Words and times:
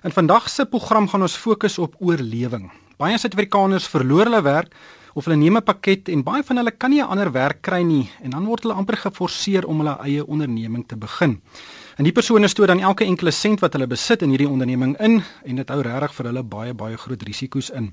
In 0.00 0.14
vandag 0.16 0.46
se 0.48 0.64
program 0.64 1.04
gaan 1.12 1.20
ons 1.26 1.34
fokus 1.36 1.74
op 1.78 1.92
oorlewing. 2.00 2.70
Baie 2.96 3.18
Suid-Afrikaners 3.20 3.84
verloor 3.92 4.30
hulle 4.30 4.40
werk 4.46 4.72
of 5.12 5.26
hulle 5.28 5.36
neem 5.36 5.58
'n 5.60 5.62
pakket 5.62 6.08
en 6.08 6.22
baie 6.24 6.40
van 6.42 6.56
hulle 6.56 6.72
kan 6.72 6.90
nie 6.90 7.02
'n 7.02 7.10
ander 7.12 7.32
werk 7.32 7.60
kry 7.60 7.82
nie 7.82 8.08
en 8.22 8.30
dan 8.30 8.46
word 8.46 8.62
hulle 8.62 8.78
amper 8.80 8.96
geforseer 8.96 9.66
om 9.66 9.84
hulle 9.84 9.98
eie 10.00 10.26
onderneming 10.26 10.88
te 10.88 10.96
begin. 10.96 11.42
En 12.00 12.06
die 12.06 12.14
persone 12.16 12.48
stoot 12.48 12.70
dan 12.70 12.80
elke 12.80 13.04
enkele 13.04 13.30
sent 13.30 13.60
wat 13.60 13.74
hulle 13.76 13.84
besit 13.86 14.22
in 14.24 14.30
hierdie 14.32 14.48
onderneming 14.48 14.94
in 15.04 15.18
en 15.44 15.58
dit 15.60 15.68
hou 15.68 15.82
regtig 15.84 16.14
vir 16.16 16.28
hulle 16.30 16.42
baie 16.48 16.72
baie 16.72 16.96
groot 16.96 17.24
risiko's 17.28 17.68
in. 17.76 17.90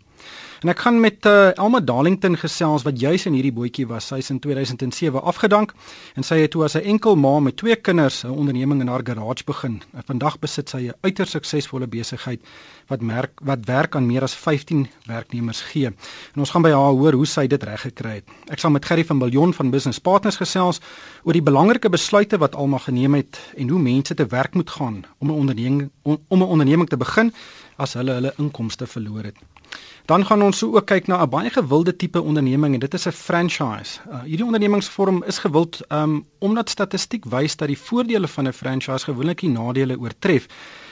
En 0.63 0.71
ek 0.71 0.79
gaan 0.85 1.01
met 1.03 1.27
uh, 1.27 1.49
Elma 1.59 1.81
Darlington 1.83 2.37
gesels 2.39 2.85
wat 2.87 3.01
juis 3.01 3.27
in 3.27 3.35
hierdie 3.35 3.51
bootjie 3.51 3.83
was. 3.89 4.07
Sy 4.07 4.21
is 4.23 4.31
in 4.31 4.39
2007 4.39 5.19
afgedank 5.27 5.73
en 6.15 6.23
sy 6.23 6.39
het 6.39 6.53
toe 6.55 6.63
as 6.63 6.77
'n 6.79 6.87
enkel 6.87 7.19
ma 7.19 7.33
met 7.43 7.57
twee 7.59 7.75
kinders 7.75 8.23
'n 8.23 8.31
onderneming 8.31 8.79
in 8.81 8.87
haar 8.87 9.03
garage 9.03 9.43
begin. 9.43 9.81
En 9.91 10.07
vandag 10.07 10.39
besit 10.39 10.69
sy 10.69 10.87
'n 10.87 10.95
uiters 11.03 11.35
suksesvolle 11.35 11.87
besigheid 11.87 12.39
wat 12.87 13.01
merk 13.01 13.39
wat 13.43 13.65
werk 13.65 13.95
aan 13.95 14.05
meer 14.07 14.23
as 14.23 14.35
15 14.35 14.87
werknemers 15.05 15.61
gee. 15.61 15.91
En 16.33 16.43
ons 16.43 16.49
gaan 16.49 16.61
by 16.61 16.71
haar 16.71 16.95
hoor 16.95 17.13
hoe 17.13 17.25
sy 17.25 17.47
dit 17.47 17.63
reg 17.63 17.81
gekry 17.81 18.13
het. 18.19 18.35
Ek 18.51 18.59
sal 18.59 18.71
met 18.71 18.85
Gerry 18.85 19.05
van 19.05 19.19
Biljon 19.19 19.53
van 19.53 19.71
Business 19.71 19.99
Partners 19.99 20.39
gesels 20.39 20.81
oor 21.23 21.33
die 21.33 21.43
belangrike 21.43 21.89
besluite 21.89 22.37
wat 22.37 22.55
Alma 22.55 22.77
geneem 22.77 23.19
het 23.19 23.39
en 23.57 23.69
hoe 23.69 23.79
mense 23.81 24.15
te 24.15 24.25
werk 24.25 24.53
moet 24.53 24.69
gaan 24.69 25.03
om 25.19 25.27
'n 25.27 25.39
onderneming 25.43 25.89
om 26.03 26.39
'n 26.41 26.41
onderneming 26.41 26.89
te 26.89 26.97
begin 26.97 27.33
as 27.77 27.93
hulle 27.93 28.11
hulle 28.11 28.33
inkomste 28.37 28.87
verloor 28.87 29.23
het. 29.23 29.37
Dan 30.07 30.25
gaan 30.25 30.41
ons 30.41 30.63
ook 30.63 30.85
kyk 30.87 31.07
na 31.07 31.21
'n 31.21 31.29
baie 31.29 31.49
gewilde 31.49 31.95
tipe 31.95 32.21
onderneming 32.21 32.73
en 32.73 32.79
dit 32.79 32.93
is 32.93 33.07
'n 33.07 33.11
franchise. 33.11 33.99
Uh, 34.07 34.21
hierdie 34.23 34.45
ondernemingsvorm 34.45 35.23
is 35.23 35.37
gewild 35.37 35.81
um, 35.91 36.25
omdat 36.39 36.69
statistiek 36.69 37.25
wys 37.25 37.55
dat 37.55 37.67
die 37.67 37.77
voordele 37.77 38.27
van 38.27 38.47
'n 38.47 38.53
franchise 38.53 39.03
gewoonlik 39.03 39.39
die 39.39 39.49
nadele 39.49 39.99
oortref 39.99 40.47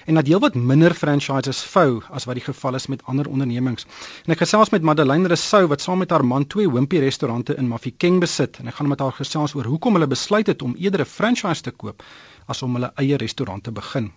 en 0.05 0.13
dat 0.13 0.27
heelwat 0.27 0.55
minder 0.55 0.93
franchises 0.93 1.63
vou 1.63 2.01
as 2.09 2.25
wat 2.25 2.35
die 2.35 2.43
geval 2.43 2.75
is 2.75 2.87
met 2.87 3.03
ander 3.05 3.29
ondernemings. 3.29 3.85
En 4.25 4.31
ek 4.31 4.37
gesels 4.37 4.69
met 4.69 4.81
Madeleine 4.81 5.27
Rousseau 5.27 5.67
wat 5.67 5.81
saam 5.81 5.97
met 5.97 6.09
haar 6.09 6.25
man 6.25 6.47
twee 6.47 6.71
Wimpy 6.71 6.97
restaurante 6.97 7.55
in 7.55 7.67
Mafikeng 7.67 8.19
besit 8.19 8.59
en 8.59 8.67
ek 8.67 8.75
gaan 8.75 8.87
met 8.87 8.99
haar 8.99 9.11
gesels 9.11 9.55
oor 9.55 9.65
hoekom 9.65 9.93
hulle 9.93 10.07
besluit 10.07 10.47
het 10.47 10.61
om 10.61 10.75
eerder 10.75 11.01
'n 11.01 11.05
franchise 11.05 11.61
te 11.61 11.71
koop 11.71 12.03
as 12.47 12.61
om 12.61 12.73
hulle 12.73 12.91
eie 12.95 13.17
restaurant 13.17 13.63
te 13.63 13.71
begin. 13.71 14.11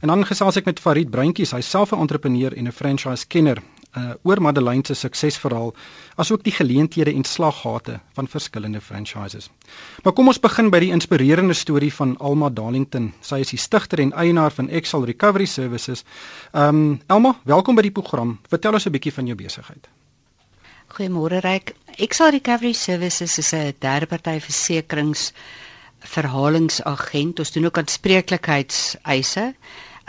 En 0.00 0.08
dan 0.08 0.26
gesels 0.26 0.56
ek 0.56 0.64
met 0.64 0.80
Farid 0.80 1.10
Breintjies, 1.10 1.50
hy 1.50 1.60
self 1.60 1.92
'n 1.92 2.00
entrepreneur 2.00 2.52
en 2.56 2.66
'n 2.66 2.72
franchise 2.72 3.26
kenner 3.26 3.62
uh, 3.96 4.14
oor 4.22 4.40
Madeleine 4.42 4.84
se 4.86 4.94
suksesverhaal 4.94 5.72
asook 6.20 6.44
die 6.44 6.52
geleenthede 6.52 7.12
en 7.12 7.24
slaggate 7.24 8.00
van 8.16 8.28
verskillende 8.28 8.80
franchises. 8.80 9.50
Maar 10.04 10.12
kom 10.12 10.28
ons 10.28 10.40
begin 10.40 10.70
by 10.70 10.80
die 10.84 10.92
inspirerende 10.94 11.54
storie 11.54 11.92
van 11.92 12.16
Alma 12.18 12.50
Darlington. 12.50 13.12
Sy 13.20 13.40
is 13.44 13.52
die 13.54 13.60
stigter 13.60 14.00
en 14.02 14.12
eienaar 14.12 14.52
van 14.52 14.68
Excel 14.68 15.04
Recovery 15.04 15.46
Services. 15.46 16.04
Um 16.52 17.00
Alma, 17.06 17.36
welkom 17.44 17.76
by 17.76 17.82
die 17.82 17.94
program. 17.94 18.38
Vertel 18.48 18.74
ons 18.74 18.86
'n 18.86 18.92
bietjie 18.92 19.12
van 19.12 19.26
jou 19.26 19.36
besigheid. 19.36 19.88
Goeiemôre 20.96 21.40
Ryk. 21.40 21.74
Excel 21.98 22.30
Recovery 22.30 22.72
Services 22.72 23.38
is 23.38 23.52
'n 23.52 23.74
derdeparty 23.78 24.40
versekerings 24.40 25.32
verhalingsagent. 26.00 27.38
Ons 27.38 27.52
doen 27.52 27.64
ook 27.64 27.78
aanspreeklikheidseise 27.78 29.54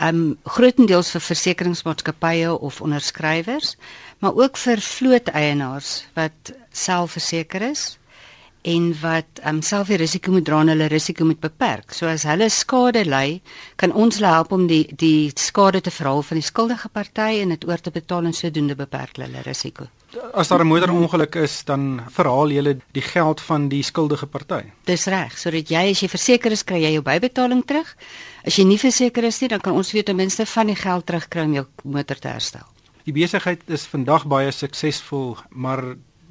um 0.00 0.38
grootendeels 0.46 1.10
vir 1.14 1.24
versekeringsmaatskappye 1.26 2.52
of 2.54 2.80
onderskrywers, 2.84 3.76
maar 4.18 4.36
ook 4.38 4.56
vir 4.56 4.82
vlooteienaars 4.82 5.92
wat 6.14 6.52
selfverseker 6.70 7.62
is 7.70 7.98
en 8.68 8.90
wat 9.00 9.40
um 9.46 9.60
self 9.62 9.90
die 9.92 9.98
risiko 10.00 10.32
moet 10.34 10.44
dra 10.46 10.60
en 10.62 10.72
hulle 10.72 10.88
risiko 10.90 11.24
moet 11.24 11.40
beperk. 11.40 11.94
So 11.94 12.08
as 12.10 12.26
hulle 12.28 12.48
skade 12.50 13.04
ly, 13.06 13.40
kan 13.80 13.94
ons 13.94 14.18
hulle 14.18 14.32
help 14.32 14.52
om 14.52 14.66
die 14.70 14.84
die 14.90 15.30
skade 15.38 15.80
te 15.84 15.94
verhaal 15.94 16.24
van 16.26 16.40
die 16.40 16.46
skuldige 16.46 16.90
party 16.92 17.38
en 17.42 17.54
dit 17.54 17.68
oor 17.68 17.80
te 17.80 17.94
betaal 17.94 18.28
en 18.28 18.36
sodoende 18.36 18.76
beperk 18.78 19.22
hulle 19.22 19.44
risiko. 19.46 19.88
As 20.32 20.48
daar 20.48 20.64
'n 20.64 20.66
motorongeluk 20.66 21.34
is, 21.34 21.64
dan 21.64 22.02
verhaal 22.08 22.50
jy 22.50 22.80
die 22.92 23.02
geld 23.02 23.40
van 23.40 23.68
die 23.68 23.82
skuldige 23.82 24.26
party. 24.26 24.62
Dis 24.84 25.04
reg, 25.06 25.38
sodat 25.38 25.68
jy 25.68 25.90
as 25.90 26.00
jy 26.00 26.08
verseker 26.08 26.52
is, 26.52 26.64
kry 26.64 26.82
jy 26.82 26.92
jou 26.92 27.02
bybetaling 27.02 27.64
terug. 27.64 27.94
As 28.48 28.56
jy 28.56 28.64
nie 28.64 28.78
verseker 28.80 29.26
is 29.28 29.42
nie, 29.42 29.50
dan 29.52 29.60
kan 29.60 29.76
ons 29.76 29.90
weer 29.92 30.06
ten 30.08 30.16
minste 30.16 30.46
van 30.48 30.70
die 30.70 30.76
geld 30.78 31.04
terugkry 31.04 31.42
om 31.44 31.52
jou 31.52 31.64
motor 31.84 32.16
te 32.16 32.30
herstel. 32.32 32.64
Die 33.04 33.12
besigheid 33.12 33.60
is 33.68 33.84
vandag 33.88 34.24
baie 34.24 34.48
suksesvol, 34.56 35.34
maar 35.52 35.82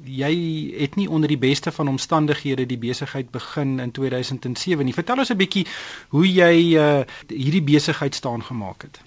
jy 0.02 0.32
het 0.80 0.96
nie 0.98 1.06
onder 1.06 1.30
die 1.30 1.38
beste 1.38 1.70
van 1.74 1.88
omstandighede 1.94 2.66
die 2.66 2.78
besigheid 2.78 3.30
begin 3.30 3.78
in 3.78 3.92
2007 3.94 4.86
nie. 4.86 4.94
Vertel 4.94 5.22
ons 5.22 5.30
'n 5.30 5.38
bietjie 5.38 5.66
hoe 6.10 6.26
jy 6.26 6.54
uh, 6.74 7.04
hierdie 7.28 7.62
besigheid 7.62 8.14
staan 8.14 8.42
gemaak 8.42 8.82
het. 8.82 8.98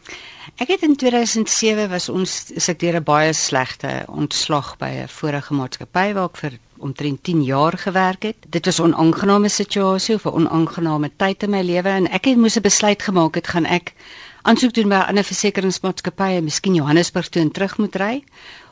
Ek 0.57 0.67
het 0.73 0.81
in 0.81 0.95
2007 0.95 1.89
was 1.89 2.09
ons 2.09 2.31
sekere 2.57 3.01
baie 3.01 3.33
slegte 3.33 4.05
ontslag 4.07 4.77
by 4.81 4.89
'n 5.03 5.07
vorige 5.07 5.53
maatskappy 5.53 6.13
waar 6.13 6.29
ek 6.29 6.37
vir 6.37 6.53
omtrent 6.79 7.23
10 7.23 7.43
jaar 7.43 7.77
gewerk 7.77 8.23
het. 8.23 8.37
Dit 8.49 8.65
was 8.65 8.79
'n 8.79 8.93
onaangename 8.93 9.49
situasie 9.49 10.15
of 10.15 10.25
'n 10.25 10.33
onaangename 10.39 11.11
tyd 11.17 11.43
in 11.43 11.49
my 11.49 11.61
lewe 11.61 11.89
en 11.89 12.07
ek 12.07 12.25
het 12.25 12.37
moes 12.37 12.57
'n 12.57 12.61
besluit 12.61 13.01
gemaak 13.01 13.35
het 13.35 13.47
gaan 13.47 13.65
ek 13.65 13.93
aansoek 14.41 14.73
doen 14.73 14.89
by 14.89 14.95
'n 14.95 15.07
ander 15.09 15.23
versekeringsmaatskappy 15.23 16.31
en 16.37 16.43
miskien 16.43 16.75
Johannesburg 16.75 17.29
toe 17.29 17.41
en 17.41 17.51
terug 17.51 17.77
moet 17.77 17.95
ry 17.95 18.23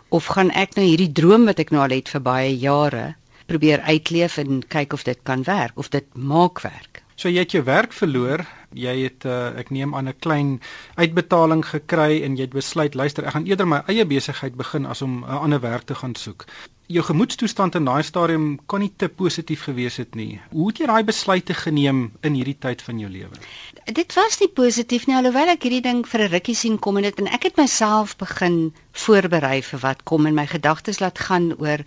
of 0.10 0.26
gaan 0.26 0.52
ek 0.52 0.76
nou 0.76 0.86
hierdie 0.86 1.12
droom 1.12 1.46
wat 1.46 1.60
ek 1.60 1.70
nou 1.70 1.84
al 1.84 1.96
het 1.96 2.10
vir 2.10 2.22
baie 2.22 2.58
jare 2.58 3.16
probeer 3.46 3.82
uitleef 3.82 4.38
en 4.38 4.68
kyk 4.68 4.94
of 4.94 5.04
dit 5.04 5.20
kan 5.24 5.44
werk 5.44 5.78
of 5.78 5.90
dit 5.90 6.06
maak 6.14 6.62
werk. 6.62 6.99
So 7.20 7.28
jy 7.28 7.44
het 7.44 7.52
jou 7.52 7.64
werk 7.68 7.92
verloor, 7.92 8.46
jy 8.72 8.96
het 9.04 9.26
uh, 9.28 9.52
ek 9.60 9.74
neem 9.76 9.92
aan 9.96 10.08
'n 10.08 10.20
klein 10.24 10.62
uitbetaling 10.96 11.66
gekry 11.66 12.24
en 12.24 12.38
jy 12.40 12.48
het 12.48 12.56
besluit 12.56 12.96
luister 12.96 13.26
ek 13.26 13.36
gaan 13.36 13.50
eerder 13.50 13.68
my 13.68 13.84
eie 13.92 14.06
besigheid 14.06 14.56
begin 14.56 14.86
as 14.86 15.02
om 15.02 15.26
'n 15.26 15.42
ander 15.44 15.60
werk 15.60 15.84
te 15.84 15.96
gaan 15.96 16.16
soek 16.16 16.46
jou 16.90 17.04
gemoedstoestand 17.06 17.76
in 17.78 17.86
daai 17.86 18.02
stadium 18.04 18.46
kon 18.66 18.82
nie 18.82 18.92
te 18.98 19.10
positief 19.10 19.68
gewees 19.68 20.00
het 20.02 20.16
nie. 20.18 20.40
Hoe 20.50 20.72
het 20.72 20.80
jy 20.82 20.88
daai 20.90 21.04
besluite 21.06 21.54
geneem 21.54 22.00
in 22.26 22.34
hierdie 22.34 22.58
tyd 22.58 22.82
van 22.82 23.02
jou 23.02 23.10
lewe? 23.12 23.38
Dit 23.86 24.16
was 24.18 24.40
nie 24.42 24.50
positief 24.50 25.06
nie 25.06 25.18
alhoewel 25.20 25.54
ek 25.54 25.68
hierdie 25.68 25.84
ding 25.86 26.02
vir 26.08 26.26
'n 26.26 26.32
rukkie 26.34 26.56
sien 26.56 26.80
kom 26.80 26.98
en 26.98 27.04
dit 27.04 27.20
en 27.20 27.28
ek 27.28 27.44
het 27.44 27.58
myself 27.58 28.18
begin 28.18 28.74
voorberei 28.92 29.62
vir 29.62 29.80
wat 29.80 30.04
kom 30.04 30.26
en 30.26 30.34
my 30.34 30.48
gedagtes 30.48 31.00
laat 31.00 31.20
gaan 31.20 31.54
oor 31.60 31.86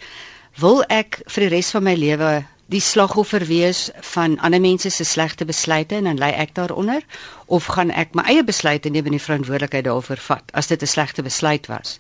wil 0.61 0.85
ek 0.89 1.23
vir 1.27 1.49
die 1.49 1.55
res 1.57 1.71
van 1.71 1.83
my 1.83 1.95
lewe 1.95 2.45
die 2.73 2.81
slagoffer 2.81 3.45
wees 3.47 3.91
van 4.15 4.39
ander 4.41 4.61
mense 4.61 4.91
se 4.91 5.05
slegte 5.05 5.45
besluite 5.45 5.99
en 5.99 6.09
dan 6.09 6.21
lê 6.21 6.31
ek 6.45 6.55
daaronder 6.57 7.05
of 7.47 7.69
gaan 7.77 7.91
ek 7.91 8.15
my 8.19 8.25
eie 8.33 8.45
besluite 8.45 8.91
neem 8.91 9.11
en 9.11 9.17
die 9.17 9.25
verantwoordelikheid 9.27 9.85
daarvoor 9.89 10.23
vat 10.29 10.55
as 10.57 10.71
dit 10.73 10.83
'n 10.83 10.93
slegte 10.95 11.23
besluit 11.23 11.67
was. 11.67 11.99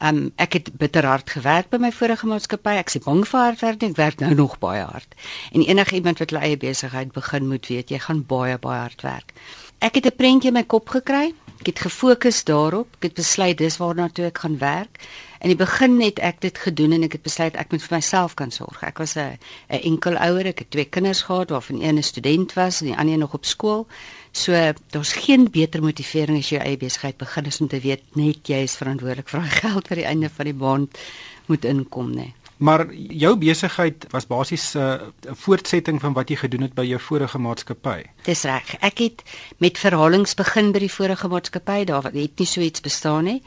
Um 0.00 0.32
ek 0.36 0.52
het 0.52 0.70
bitter 0.78 1.06
hard 1.06 1.30
gewerk 1.30 1.70
by 1.70 1.78
my 1.82 1.92
vorige 1.92 2.26
maatskappy. 2.26 2.76
Ek 2.78 2.90
sê 2.90 3.02
bang 3.04 3.24
vir 3.26 3.40
hard 3.40 3.60
werk, 3.60 3.82
ek 3.82 3.96
werk 3.96 4.20
nou 4.20 4.34
nog 4.34 4.58
baie 4.58 4.82
hard. 4.82 5.14
En 5.52 5.62
enige 5.62 5.94
iemand 5.94 6.18
wat 6.18 6.30
hulle 6.30 6.42
eie 6.42 6.56
besigheid 6.56 7.12
begin 7.12 7.48
moet 7.48 7.66
weet, 7.66 7.90
jy 7.90 7.98
gaan 7.98 8.26
baie 8.26 8.58
baie 8.58 8.80
hard 8.80 9.02
werk. 9.02 9.32
Ek 9.78 9.94
het 9.94 10.06
'n 10.06 10.16
prentjie 10.16 10.48
in 10.48 10.54
my 10.54 10.64
kop 10.64 10.88
gekry. 10.88 11.34
Ek 11.60 11.66
het 11.66 11.78
gefokus 11.78 12.44
daarop. 12.44 12.86
Ek 12.98 13.02
het 13.02 13.14
besluit 13.14 13.58
dis 13.58 13.76
waarna 13.76 14.08
toe 14.08 14.26
ek 14.26 14.38
gaan 14.38 14.58
werk. 14.58 14.98
In 15.38 15.52
die 15.52 15.58
begin 15.58 16.00
het 16.02 16.18
ek 16.18 16.40
dit 16.42 16.58
gedoen 16.58 16.96
en 16.96 17.04
ek 17.06 17.12
het 17.18 17.22
besluit 17.22 17.54
ek 17.54 17.70
moet 17.70 17.82
vir 17.84 17.96
myself 17.96 18.34
kan 18.34 18.50
sorg. 18.50 18.80
Ek 18.82 18.98
was 18.98 19.14
'n 19.16 19.38
'n 19.70 19.82
enkel 19.90 20.16
ouer, 20.18 20.46
ek 20.46 20.58
het 20.58 20.70
twee 20.70 20.84
kinders 20.84 21.22
gehad 21.22 21.50
waarvan 21.50 21.82
een 21.82 21.98
'n 21.98 22.02
student 22.02 22.52
was 22.54 22.80
en 22.80 22.86
die 22.86 22.96
ander 22.96 23.18
nog 23.18 23.34
op 23.34 23.44
skool. 23.44 23.86
So 24.32 24.52
daar's 24.90 25.12
geen 25.12 25.50
beter 25.50 25.82
motivering 25.82 26.38
as 26.38 26.50
jy 26.50 26.58
eie 26.58 26.76
besigheid 26.76 27.16
begin 27.16 27.46
as 27.46 27.60
om 27.60 27.68
te 27.68 27.80
weet 27.80 28.02
net 28.16 28.48
jy 28.48 28.62
is 28.62 28.76
verantwoordelik 28.76 29.28
vir 29.28 29.40
daai 29.40 29.50
geld 29.62 29.88
vir 29.88 29.96
die 29.96 30.06
einde 30.06 30.28
van 30.30 30.44
die 30.44 30.54
maand 30.54 30.98
moet 31.46 31.64
inkom, 31.64 32.12
nê. 32.14 32.32
Maar 32.58 32.94
jou 32.94 33.36
besigheid 33.38 34.06
was 34.10 34.26
basies 34.26 34.74
uh, 34.74 34.82
'n 34.82 35.28
uh, 35.28 35.34
voortsetting 35.34 36.00
van 36.00 36.12
wat 36.12 36.28
jy 36.28 36.36
gedoen 36.36 36.60
het 36.66 36.74
by 36.74 36.84
jou 36.84 37.00
vorige 37.00 37.38
maatskappy. 37.38 38.02
Dis 38.26 38.42
reg. 38.42 38.74
Ek 38.80 38.98
het 38.98 39.22
met 39.58 39.78
verhalings 39.78 40.34
begin 40.34 40.72
by 40.72 40.78
die 40.78 40.90
vorige 40.92 41.28
maatskappy. 41.28 41.84
Daar 41.84 42.02
het 42.02 42.14
nie 42.14 42.46
so 42.46 42.60
iets 42.60 42.80
bestaan 42.80 43.24
nie. 43.24 43.42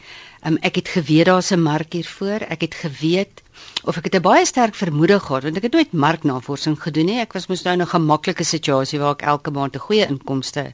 Um, 0.47 0.57
ek 0.61 0.75
het 0.75 0.87
geweet 0.87 1.25
daar's 1.25 1.51
'n 1.51 1.59
mark 1.61 1.93
hiervoor. 1.93 2.39
Ek 2.47 2.61
het 2.61 2.75
geweet 2.75 3.43
of 3.83 3.97
ek 3.97 4.03
het 4.03 4.15
'n 4.15 4.21
baie 4.21 4.45
sterk 4.45 4.75
vermoede 4.75 5.19
gehad 5.19 5.43
want 5.43 5.57
ek 5.57 5.63
het 5.63 5.73
nooit 5.73 5.91
marknavorsing 5.91 6.81
gedoen 6.81 7.05
nie. 7.05 7.19
Ek 7.19 7.33
was 7.33 7.47
mos 7.47 7.63
nou 7.63 7.73
in 7.75 7.81
'n 7.81 7.87
gemaklike 7.87 8.43
situasie 8.43 8.99
waar 8.99 9.11
ek 9.11 9.21
elke 9.21 9.51
maand 9.51 9.75
'n 9.75 9.79
goeie 9.79 10.07
inkomste 10.07 10.73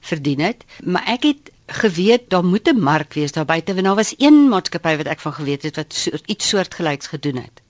verdien 0.00 0.40
het, 0.40 0.64
maar 0.84 1.02
ek 1.06 1.22
het 1.22 1.50
geweet 1.66 2.30
daar 2.30 2.44
moet 2.44 2.68
'n 2.68 2.80
mark 2.80 3.14
wees 3.14 3.32
daar 3.32 3.44
buite 3.44 3.74
want 3.74 3.86
daar 3.86 3.94
was 3.94 4.14
een 4.18 4.48
maatskappy 4.48 4.96
wat 4.96 5.06
ek 5.06 5.20
van 5.20 5.32
geweet 5.32 5.62
het 5.62 5.76
wat 5.76 5.94
so, 5.94 6.10
iets 6.26 6.48
soortgelyks 6.48 7.06
gedoen 7.06 7.36
het. 7.36 7.62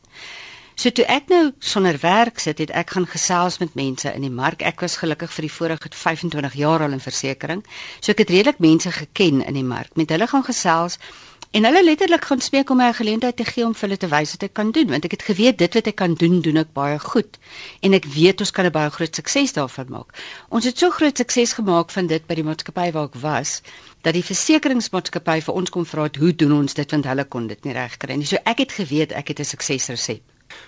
So 0.83 0.91
toe 0.91 1.05
ek 1.07 1.29
nou 1.31 1.53
sonder 1.63 1.95
werk 2.03 2.41
sit, 2.43 2.59
het 2.59 2.71
ek 2.75 2.97
gaan 2.97 3.05
gesels 3.07 3.61
met 3.61 3.77
mense 3.79 4.11
in 4.11 4.25
die 4.27 4.33
mark. 4.35 4.65
Ek 4.67 4.81
was 4.83 4.97
gelukkig 4.99 5.31
vir 5.31 5.47
die 5.47 5.51
vorige 5.57 5.91
25 5.95 6.57
jaar 6.59 6.83
al 6.83 6.97
in 6.97 7.03
versekerings. 7.05 7.69
So 8.01 8.11
ek 8.11 8.25
het 8.25 8.33
redelik 8.35 8.59
mense 8.59 8.91
geken 8.91 9.45
in 9.47 9.55
die 9.55 9.63
mark. 9.63 9.95
Met 9.95 10.11
hulle 10.11 10.27
gaan 10.27 10.43
gesels 10.43 10.99
En 11.53 11.65
hulle 11.69 11.85
letterlik 11.85 12.25
gaan 12.25 12.41
spreek 12.41 12.71
om 12.71 12.79
my 12.81 12.89
'n 12.89 12.95
geleentheid 12.95 13.37
te 13.37 13.45
gee 13.45 13.65
om 13.65 13.75
vir 13.75 13.89
hulle 13.89 13.97
te 13.97 14.09
wys 14.09 14.31
wat 14.35 14.43
ek 14.43 14.53
kan 14.53 14.71
doen, 14.71 14.89
want 14.89 15.05
ek 15.05 15.11
het 15.11 15.23
geweet 15.23 15.59
dit 15.59 15.75
wat 15.75 15.87
ek 15.87 15.97
kan 15.97 16.15
doen, 16.15 16.41
doen 16.41 16.57
ek 16.57 16.73
baie 16.73 16.99
goed. 16.99 17.39
En 17.81 17.93
ek 17.93 18.05
weet 18.05 18.41
ons 18.41 18.51
kan 18.51 18.65
'n 18.67 18.73
baie 18.73 18.91
groot 18.91 19.15
sukses 19.15 19.53
daarvan 19.53 19.87
maak. 19.89 20.17
Ons 20.49 20.65
het 20.65 20.79
so 20.79 20.91
groot 20.91 21.17
sukses 21.17 21.53
gemaak 21.53 21.91
van 21.91 22.07
dit 22.07 22.27
by 22.27 22.35
die 22.35 22.45
maatskappy 22.45 22.93
waar 22.93 23.05
ek 23.05 23.21
was, 23.21 23.61
dat 24.01 24.15
die 24.15 24.25
versekeringsmaatskappy 24.25 25.41
vir 25.41 25.55
ons 25.55 25.71
kom 25.71 25.85
vra 25.87 26.03
het 26.03 26.17
hoe 26.17 26.35
doen 26.35 26.53
ons 26.53 26.75
dit 26.75 26.91
want 26.91 27.05
hulle 27.05 27.25
kon 27.25 27.47
dit 27.47 27.65
nie 27.65 27.73
regkry 27.75 28.17
nie. 28.17 28.27
So 28.27 28.37
ek 28.45 28.59
het 28.59 28.73
geweet 28.73 29.13
ek 29.13 29.29
het 29.29 29.41
'n 29.41 29.45
suksesresep. 29.45 30.23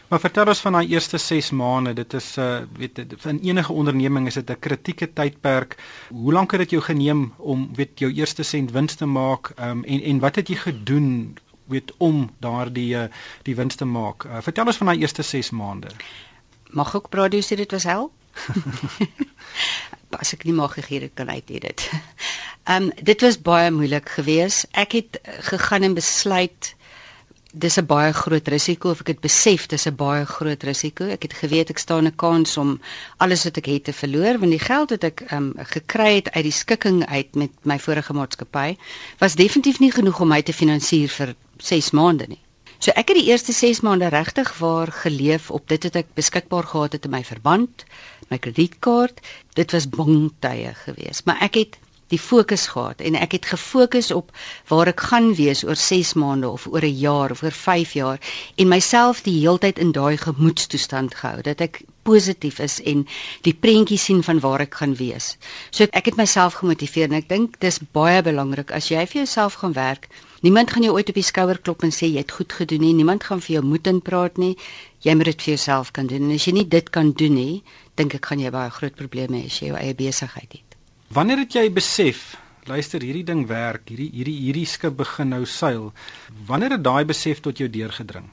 Maar 0.09 0.21
vertel 0.21 0.51
ons 0.53 0.61
van 0.61 0.77
daai 0.77 0.89
eerste 0.89 1.19
6 1.19 1.51
maande. 1.51 1.93
Dit 1.97 2.13
is 2.15 2.37
uh 2.39 2.61
weet 2.79 2.99
in 3.25 3.41
enige 3.41 3.73
onderneming 3.73 4.27
is 4.27 4.35
dit 4.35 4.51
'n 4.51 4.59
kritieke 4.59 5.13
tydperk. 5.13 5.77
Hoe 6.09 6.33
lank 6.33 6.51
het 6.51 6.61
dit 6.61 6.71
jou 6.71 6.83
geneem 6.83 7.33
om 7.37 7.71
weet 7.75 7.99
jou 7.99 8.13
eerste 8.13 8.43
sent 8.43 8.71
wins 8.71 8.95
te 8.95 9.07
maak? 9.07 9.53
Um 9.61 9.85
en 9.85 10.03
en 10.03 10.19
wat 10.19 10.37
het 10.37 10.49
jy 10.49 10.57
gedoen 10.57 11.37
weet 11.65 11.93
om 11.97 12.31
daardie 12.39 12.95
uh, 12.95 13.05
die 13.43 13.57
wins 13.57 13.75
te 13.75 13.85
maak? 13.85 14.25
Uh, 14.25 14.41
vertel 14.41 14.67
ons 14.67 14.77
van 14.77 14.87
daai 14.87 15.01
eerste 15.01 15.23
6 15.23 15.51
maande. 15.51 15.89
Mag 16.71 16.95
ek 16.95 17.09
oor 17.15 17.29
dit 17.31 17.71
was 17.71 17.85
hel? 17.85 18.13
As 20.23 20.33
ek 20.33 20.45
nie 20.45 20.55
mag 20.55 20.75
gee 20.87 21.01
dit 21.01 21.15
kan 21.15 21.31
uit 21.31 21.47
dit. 21.47 21.91
Um 22.71 22.93
dit 23.03 23.21
was 23.21 23.41
baie 23.41 23.71
moeilik 23.71 24.09
geweest. 24.09 24.69
Ek 24.73 24.93
het 24.93 25.19
gegaan 25.51 25.83
en 25.83 25.95
besluit 25.95 26.75
dis 27.55 27.77
'n 27.79 27.87
baie 27.87 28.13
groot 28.13 28.49
risiko 28.49 28.91
of 28.91 29.01
ek 29.01 29.07
het 29.13 29.21
besef 29.21 29.67
dis 29.71 29.87
'n 29.87 29.95
baie 29.95 30.25
groot 30.27 30.63
risiko. 30.63 31.05
Ek 31.05 31.23
het 31.23 31.33
geweet 31.33 31.71
ek 31.71 31.79
staan 31.79 32.07
'n 32.07 32.17
kans 32.17 32.57
om 32.57 32.81
alles 33.19 33.45
wat 33.45 33.57
ek 33.57 33.67
het 33.67 33.85
te 33.85 33.93
verloor 33.93 34.39
want 34.39 34.51
die 34.51 34.67
geld 34.71 34.91
wat 34.91 35.05
ek 35.05 35.23
um, 35.33 35.55
gekry 35.57 36.15
het 36.15 36.31
uit 36.31 36.45
die 36.45 36.53
skikking 36.53 37.07
uit 37.07 37.35
met 37.35 37.51
my 37.63 37.79
vorige 37.79 38.13
maatskappy 38.13 38.77
was 39.19 39.35
definitief 39.35 39.79
nie 39.79 39.93
genoeg 39.93 40.21
om 40.21 40.29
my 40.29 40.43
te 40.43 40.53
finansier 40.53 41.09
vir 41.09 41.35
6 41.59 41.91
maande 41.91 42.27
nie. 42.29 42.43
So 42.79 42.91
ek 42.91 43.09
het 43.09 43.17
die 43.17 43.31
eerste 43.31 43.53
6 43.53 43.81
maande 43.81 44.09
regtig 44.09 44.59
waar 44.59 44.93
geleef 44.93 45.51
op 45.51 45.69
dit 45.69 45.83
wat 45.85 45.97
ek 45.97 46.15
beskikbaar 46.15 46.65
gehad 46.65 46.93
het 46.93 47.05
in 47.05 47.11
my 47.11 47.25
verband, 47.25 47.85
my 48.29 48.39
kredietkaart. 48.39 49.21
Dit 49.55 49.73
was 49.73 49.89
bang 49.89 50.33
tye 50.41 50.75
geweest, 50.75 51.25
maar 51.25 51.39
ek 51.41 51.55
het 51.55 51.79
die 52.13 52.19
fokus 52.19 52.67
gehad 52.75 53.01
en 53.01 53.15
ek 53.15 53.39
het 53.39 53.47
gefokus 53.47 54.11
op 54.11 54.33
waar 54.69 54.91
ek 54.93 55.01
gaan 55.11 55.33
wees 55.35 55.65
oor 55.65 55.77
6 55.77 56.15
maande 56.21 56.49
of 56.49 56.67
oor 56.67 56.85
'n 56.85 56.99
jaar 56.99 57.31
of 57.31 57.43
oor 57.43 57.57
5 57.65 57.93
jaar 57.93 58.19
en 58.57 58.69
myself 58.69 59.23
die 59.23 59.39
heeltyd 59.41 59.79
in 59.79 59.93
daai 59.93 60.17
gemoedstoestand 60.17 61.15
gehou 61.15 61.43
dat 61.43 61.61
ek 61.61 61.83
positief 62.05 62.59
is 62.59 62.79
en 62.85 63.07
die 63.47 63.55
prentjie 63.55 63.99
sien 63.99 64.23
van 64.27 64.41
waar 64.45 64.61
ek 64.61 64.77
gaan 64.81 64.95
wees. 65.01 65.37
So 65.71 65.89
ek 65.93 66.11
het 66.11 66.21
myself 66.21 66.61
gemotiveer 66.61 67.09
en 67.09 67.19
ek 67.21 67.31
dink 67.33 67.59
dis 67.65 67.81
baie 67.97 68.21
belangrik 68.27 68.73
as 68.77 68.91
jy 68.93 69.07
vir 69.09 69.23
jouself 69.25 69.59
gaan 69.63 69.77
werk. 69.79 70.09
Niemand 70.45 70.75
gaan 70.75 70.85
jou 70.85 70.93
ooit 70.93 71.09
op 71.09 71.17
die 71.17 71.25
skouer 71.25 71.59
klop 71.65 71.87
en 71.87 71.95
sê 71.97 72.11
jy 72.11 72.21
het 72.21 72.37
goed 72.37 72.53
gedoen 72.53 72.85
nie. 72.85 72.93
Niemand 72.93 73.25
gaan 73.25 73.41
vir 73.41 73.57
jou 73.57 73.65
moed 73.65 73.89
inpraat 73.89 74.37
nie. 74.37 74.53
Jy 75.05 75.17
moet 75.17 75.33
dit 75.33 75.47
vir 75.47 75.55
jouself 75.55 75.93
kan 75.97 76.11
doen. 76.11 76.29
En 76.29 76.37
as 76.37 76.45
jy 76.45 76.53
nie 76.59 76.69
dit 76.69 76.93
kan 76.93 77.13
doen 77.17 77.35
nie, 77.41 77.63
dink 77.97 78.15
ek 78.21 78.29
gaan 78.29 78.45
jy 78.45 78.53
baie 78.53 78.71
groot 78.77 78.97
probleme 79.01 79.41
hê 79.41 79.49
as 79.49 79.61
jy 79.63 79.73
jou 79.73 79.81
eie 79.81 79.97
besigheid 79.97 80.53
het. 80.53 80.64
Wanneer 81.15 81.45
het 81.45 81.53
jy 81.55 81.69
besef, 81.71 82.23
luister, 82.67 83.03
hierdie 83.05 83.27
ding 83.29 83.45
werk, 83.47 83.85
hierdie 83.87 84.09
hierdie 84.11 84.35
hierdie 84.49 84.65
skip 84.67 84.97
begin 84.99 85.29
nou 85.31 85.45
seil. 85.47 85.93
Wanneer 86.49 86.75
het 86.75 86.83
daai 86.83 87.05
besef 87.07 87.39
tot 87.45 87.61
jou 87.63 87.69
deurgedring? 87.71 88.25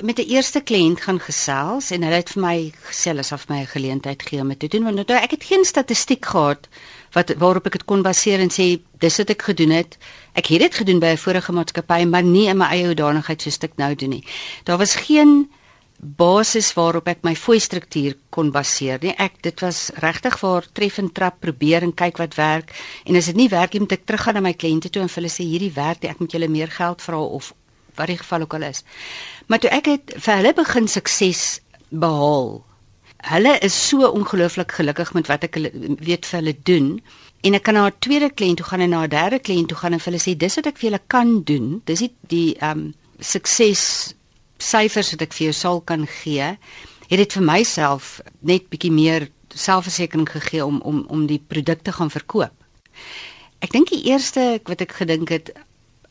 Met 0.00 0.22
'n 0.22 0.30
eerste 0.36 0.62
kliënt 0.70 1.02
gaan 1.04 1.20
gesels 1.20 1.90
en 1.90 2.06
hulle 2.06 2.20
het 2.22 2.32
vir 2.32 2.42
my 2.42 2.56
gesê 2.88 3.12
hulle 3.12 3.26
sal 3.28 3.42
vir 3.42 3.52
my 3.54 3.60
'n 3.60 3.74
geleentheid 3.74 4.22
gee 4.22 4.40
om 4.40 4.48
dit 4.48 4.58
te 4.58 4.68
doen 4.68 4.84
want 4.84 4.96
nou 4.96 5.20
ek 5.20 5.36
het 5.36 5.44
geen 5.44 5.64
statistiek 5.64 6.24
gehad 6.24 6.68
wat 7.12 7.34
waarop 7.36 7.66
ek 7.66 7.72
dit 7.72 7.84
kon 7.84 8.02
baseer 8.02 8.40
en 8.40 8.48
sê 8.48 8.80
dis 8.98 9.18
wat 9.18 9.30
ek 9.30 9.42
gedoen 9.42 9.70
het. 9.70 9.98
Ek 10.32 10.46
het 10.46 10.60
dit 10.60 10.74
gedoen 10.74 11.00
by 11.00 11.12
'n 11.12 11.24
vorige 11.26 11.52
maatskappy, 11.52 12.04
maar 12.04 12.22
nie 12.22 12.48
in 12.48 12.56
my 12.56 12.72
eie 12.72 12.86
hoedanigheid 12.86 13.42
soos 13.42 13.58
ek 13.58 13.76
nou 13.76 13.94
doen 13.94 14.10
nie. 14.10 14.24
Daar 14.64 14.78
was 14.78 14.94
geen 14.94 15.50
basis 16.00 16.72
waarop 16.72 17.08
ek 17.12 17.24
my 17.26 17.34
fooi 17.36 17.58
struktuur 17.60 18.14
kon 18.32 18.50
baseer 18.54 19.00
nie. 19.02 19.12
Ek 19.20 19.36
dit 19.44 19.60
was 19.60 19.90
regtig 20.00 20.38
waar 20.40 20.64
tref 20.72 20.98
en 21.02 21.10
trap 21.12 21.40
probeer 21.44 21.84
en 21.84 21.92
kyk 21.92 22.20
wat 22.22 22.38
werk. 22.38 22.72
En 23.04 23.16
as 23.20 23.28
dit 23.28 23.36
nie 23.36 23.50
werk 23.52 23.74
nie, 23.74 23.82
moet 23.84 23.98
ek 23.98 24.06
teruggaan 24.08 24.38
na 24.38 24.44
my 24.48 24.54
kliënte 24.56 24.88
toe 24.88 25.02
en 25.04 25.12
vir 25.12 25.20
hulle 25.20 25.32
sê 25.32 25.44
hierdie 25.44 25.74
werk, 25.76 26.06
ek 26.08 26.22
moet 26.22 26.32
julle 26.32 26.48
meer 26.48 26.72
geld 26.72 27.04
vra 27.04 27.20
of 27.20 27.52
wat 27.98 28.08
die 28.08 28.16
geval 28.16 28.46
ook 28.46 28.56
al 28.56 28.68
is. 28.70 28.80
Maar 29.48 29.60
toe 29.60 29.72
ek 29.76 29.90
het 29.92 30.14
vir 30.16 30.40
hulle 30.40 30.52
begin 30.56 30.88
sukses 30.88 31.42
behaal. 31.90 32.62
Hulle 33.28 33.58
is 33.60 33.76
so 33.76 34.08
ongelooflik 34.08 34.72
gelukkig 34.72 35.12
met 35.12 35.28
wat 35.28 35.44
ek 35.44 35.58
hulle 35.58 35.96
weet 36.00 36.24
vir 36.24 36.40
hulle 36.40 36.56
doen. 36.70 36.88
En 37.44 37.56
ek 37.56 37.66
kan 37.66 37.76
na 37.76 37.86
'n 37.88 38.00
tweede 38.00 38.30
kliënt 38.32 38.56
toe 38.56 38.66
gaan 38.66 38.80
en 38.80 38.90
na 38.90 39.02
'n 39.04 39.12
derde 39.12 39.38
kliënt 39.38 39.68
toe 39.68 39.76
gaan 39.76 39.92
en 39.92 40.00
vir 40.00 40.12
hulle 40.12 40.24
sê 40.24 40.36
dis 40.36 40.56
wat 40.56 40.66
ek 40.66 40.78
vir 40.78 40.90
julle 40.90 41.02
kan 41.06 41.42
doen. 41.44 41.82
Dis 41.84 42.00
die 42.00 42.12
die 42.28 42.56
ehm 42.56 42.78
um, 42.78 42.94
sukses 43.20 44.14
syfers 44.62 45.12
wat 45.14 45.24
ek 45.26 45.36
vir 45.36 45.46
jou 45.48 45.56
sal 45.56 45.80
kan 45.80 46.06
gee, 46.20 46.52
het 47.10 47.18
dit 47.18 47.36
vir 47.38 47.46
myself 47.46 48.20
net 48.46 48.68
bietjie 48.70 48.92
meer 48.94 49.28
selfversekering 49.54 50.28
gegee 50.30 50.64
om 50.64 50.80
om 50.86 51.02
om 51.08 51.26
die 51.26 51.40
produkte 51.52 51.92
gaan 51.92 52.12
verkoop. 52.12 52.54
Ek 53.60 53.72
dink 53.72 53.90
die 53.90 54.04
eerste 54.12 54.60
wat 54.68 54.80
ek 54.80 54.94
gedink 55.00 55.32
het 55.34 55.50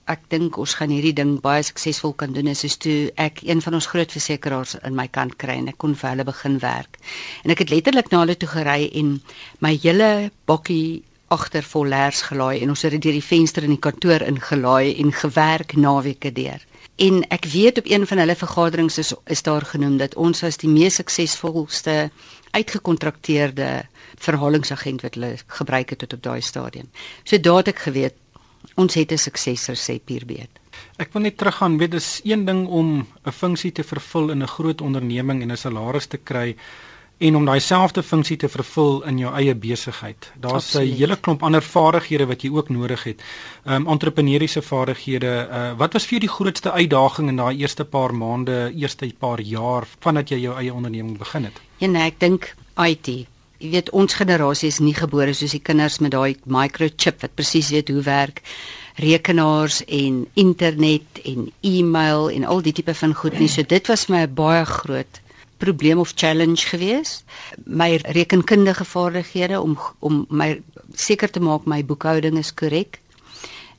ek 0.09 0.23
dink 0.33 0.57
ons 0.57 0.73
gaan 0.79 0.89
hierdie 0.89 1.13
ding 1.13 1.35
baie 1.43 1.61
suksesvol 1.65 2.15
kan 2.17 2.33
doen 2.33 2.49
is 2.49 2.77
toe 2.81 3.11
ek 3.21 3.43
een 3.45 3.61
van 3.61 3.77
ons 3.77 3.89
groot 3.91 4.11
versekerings 4.11 4.75
in 4.87 4.97
my 4.97 5.05
kant 5.07 5.37
kry 5.41 5.59
en 5.61 5.69
ek 5.69 5.77
kon 5.77 5.93
vir 5.95 6.09
hulle 6.11 6.25
begin 6.25 6.57
werk. 6.63 6.97
En 7.45 7.53
ek 7.53 7.63
het 7.63 7.73
letterlik 7.73 8.09
na 8.11 8.23
hulle 8.23 8.37
toe 8.41 8.49
gery 8.49 8.89
en 9.01 9.19
my 9.61 9.75
hele 9.77 10.31
bokkie 10.49 11.03
agter 11.29 11.65
vol 11.73 11.91
leers 11.93 12.23
gelaai 12.25 12.63
en 12.63 12.73
ons 12.73 12.83
het 12.85 12.95
dit 12.97 13.05
deur 13.05 13.19
die 13.19 13.25
venster 13.25 13.67
in 13.67 13.75
die 13.75 13.83
kantoor 13.85 14.25
ingelaai 14.25 14.97
en 14.97 15.13
gewerk 15.13 15.77
naweke 15.77 16.33
deur. 16.33 16.65
En 16.99 17.21
ek 17.31 17.45
weet 17.45 17.77
op 17.79 17.87
een 17.87 18.03
van 18.07 18.19
hulle 18.19 18.35
vergaderings 18.35 18.97
is 18.97 19.13
is 19.25 19.41
daar 19.41 19.65
genoem 19.65 19.97
dat 19.97 20.15
ons 20.15 20.43
as 20.43 20.57
die 20.59 20.69
mees 20.69 20.97
suksesvolste 20.99 22.09
uitgekontrakteerde 22.51 23.85
verhalingsagent 24.19 25.05
wat 25.05 25.15
hulle 25.15 25.37
gebruik 25.47 25.89
het 25.89 25.99
tot 26.03 26.13
op 26.13 26.23
daai 26.23 26.41
stadium. 26.41 26.89
So 27.23 27.39
daad 27.39 27.71
ek 27.71 27.79
geweet 27.87 28.17
ons 28.75 28.93
het 28.99 29.11
'n 29.11 29.17
suksesresep 29.17 30.07
hier 30.07 30.25
weet. 30.25 30.51
Ek 30.97 31.13
wil 31.13 31.21
net 31.21 31.37
teruggaan, 31.37 31.77
weet 31.77 31.91
dis 31.91 32.21
een 32.23 32.45
ding 32.45 32.67
om 32.67 33.07
'n 33.25 33.31
funksie 33.31 33.71
te 33.71 33.83
vervul 33.83 34.31
in 34.31 34.43
'n 34.43 34.47
groot 34.47 34.81
onderneming 34.81 35.41
en 35.41 35.51
'n 35.51 35.57
salaris 35.57 36.05
te 36.07 36.17
kry 36.17 36.55
en 37.19 37.35
om 37.35 37.45
daai 37.45 37.59
selfde 37.59 38.03
funksie 38.03 38.37
te 38.39 38.47
vervul 38.47 39.01
in 39.09 39.17
jou 39.19 39.31
eie 39.35 39.55
besigheid. 39.55 40.31
Daar's 40.39 40.75
'n 40.75 40.87
hele 40.99 41.15
klomp 41.15 41.43
ander 41.43 41.61
vaardighede 41.61 42.25
wat 42.25 42.41
jy 42.41 42.49
ook 42.49 42.69
nodig 42.69 43.03
het. 43.03 43.21
Ehm 43.65 43.75
um, 43.75 43.87
entrepreneursiese 43.87 44.61
vaardighede. 44.61 45.47
Uh, 45.51 45.77
wat 45.77 45.93
was 45.93 46.05
vir 46.05 46.09
jou 46.09 46.19
die 46.19 46.35
grootste 46.35 46.71
uitdaging 46.71 47.29
in 47.29 47.35
daai 47.35 47.57
eerste 47.57 47.85
paar 47.85 48.13
maande, 48.13 48.71
eerste 48.75 49.13
paar 49.19 49.41
jaar 49.41 49.87
vandat 49.99 50.29
jy 50.29 50.39
jou 50.39 50.55
eie 50.55 50.73
onderneming 50.73 51.17
begin 51.17 51.43
het? 51.43 51.61
Ja 51.77 51.87
nee, 51.87 52.03
ek 52.03 52.19
dink 52.19 52.55
IT. 52.75 53.07
Jy 53.57 53.69
weet 53.69 53.89
ons 53.89 54.13
generasie 54.13 54.67
is 54.67 54.79
nie 54.79 54.93
gebore 54.93 55.33
soos 55.33 55.51
die 55.51 55.59
kinders 55.59 55.99
met 55.99 56.11
daai 56.11 56.35
microchip 56.45 57.21
wat 57.21 57.35
presies 57.35 57.69
weet 57.69 57.89
hoe 57.89 58.01
werk 58.01 58.41
rekenaars 58.95 59.85
en 59.85 60.27
internet 60.33 61.19
en 61.25 61.51
e-mail 61.61 62.29
en 62.29 62.43
al 62.43 62.61
die 62.61 62.73
tipe 62.73 62.93
van 62.93 63.13
goed 63.13 63.39
nie. 63.39 63.47
So 63.47 63.63
dit 63.63 63.87
was 63.87 64.07
my 64.07 64.27
baie 64.27 64.65
groot 64.65 65.19
probleem 65.59 65.99
of 65.99 66.11
challenge 66.15 66.65
gewees. 66.71 67.23
My 67.65 67.95
rekenkundige 67.95 68.85
vaardighede 68.85 69.61
om 69.61 69.77
om 69.99 70.25
my 70.29 70.61
seker 70.95 71.29
te 71.29 71.39
maak 71.39 71.65
my 71.65 71.83
boekhouding 71.85 72.37
is 72.37 72.53
korrek. 72.53 72.99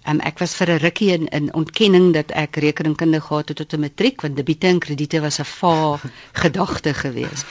Um, 0.08 0.20
ek 0.25 0.38
was 0.40 0.54
vir 0.56 0.70
'n 0.70 0.78
rukkie 0.84 1.10
in, 1.12 1.26
in 1.28 1.50
ontkenning 1.54 2.12
dat 2.16 2.30
ek 2.32 2.56
rekenkunde 2.56 3.20
gehad 3.20 3.49
het 3.49 3.56
tot 3.56 3.72
'n 3.75 3.80
matriek 3.80 4.20
want 4.20 4.37
debiete 4.37 4.66
en 4.66 4.78
krediete 4.78 5.20
was 5.20 5.40
'n 5.40 5.44
vaag 5.44 6.04
gedagte 6.42 6.94
gewees. 6.94 7.44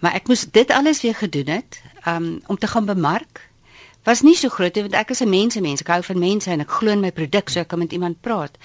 Maar 0.00 0.14
ek 0.14 0.28
moes 0.28 0.44
dit 0.50 0.70
alles 0.70 1.02
weer 1.02 1.14
gedoen 1.14 1.46
het 1.48 1.80
um, 2.06 2.40
om 2.46 2.58
te 2.58 2.66
gaan 2.66 2.84
bemark. 2.84 3.48
Was 4.04 4.22
nie 4.22 4.36
so 4.36 4.48
groot 4.48 4.76
want 4.76 4.92
ek 4.92 5.10
is 5.10 5.20
'n 5.20 5.28
mensemens. 5.28 5.80
Ek 5.80 5.88
hou 5.88 6.02
van 6.02 6.18
mense 6.18 6.50
en 6.50 6.60
ek 6.60 6.70
glo 6.70 6.90
in 6.90 7.00
my 7.00 7.12
produk 7.12 7.48
so 7.48 7.60
ek 7.60 7.68
kan 7.68 7.78
met 7.78 7.92
iemand 7.92 8.20
praat 8.20 8.58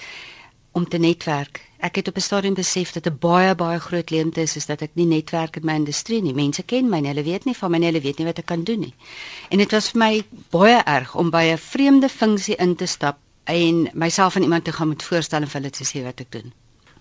om 0.72 0.88
te 0.88 0.98
netwerk 0.98 1.60
ek 1.84 1.98
het 2.00 2.08
op 2.08 2.16
'n 2.16 2.20
stadium 2.20 2.54
besef 2.54 2.92
dat 2.92 3.06
'n 3.06 3.18
baie 3.20 3.54
baie 3.54 3.78
groot 3.78 4.10
leemte 4.10 4.40
is 4.40 4.56
is 4.56 4.66
dat 4.66 4.82
ek 4.82 4.90
nie 4.94 5.06
netwerk 5.06 5.56
in 5.56 5.64
my 5.64 5.74
industrie 5.74 6.22
nie. 6.22 6.34
Mense 6.34 6.62
ken 6.62 6.88
my, 6.88 7.00
hulle 7.00 7.22
weet 7.22 7.44
nie 7.44 7.56
van 7.56 7.70
my 7.70 7.78
nie, 7.78 7.86
hulle 7.86 8.00
weet 8.00 8.18
nie 8.18 8.26
wat 8.26 8.38
ek 8.38 8.46
kan 8.46 8.64
doen 8.64 8.80
nie. 8.80 8.94
En 9.50 9.58
dit 9.58 9.70
was 9.70 9.90
vir 9.90 9.98
my 9.98 10.24
baie 10.50 10.82
erg 10.84 11.14
om 11.14 11.30
by 11.30 11.44
'n 11.52 11.58
vreemde 11.58 12.08
funksie 12.08 12.56
in 12.56 12.76
te 12.76 12.86
stap 12.86 13.16
en 13.44 13.90
myself 13.92 14.36
aan 14.36 14.42
iemand 14.42 14.64
te 14.64 14.72
gaan 14.72 14.88
moet 14.88 15.02
voorstel 15.02 15.40
en 15.40 15.48
vir 15.48 15.60
hulle 15.60 15.70
te 15.70 15.84
sê 15.84 16.02
wat 16.02 16.20
ek 16.20 16.32
doen. 16.32 16.52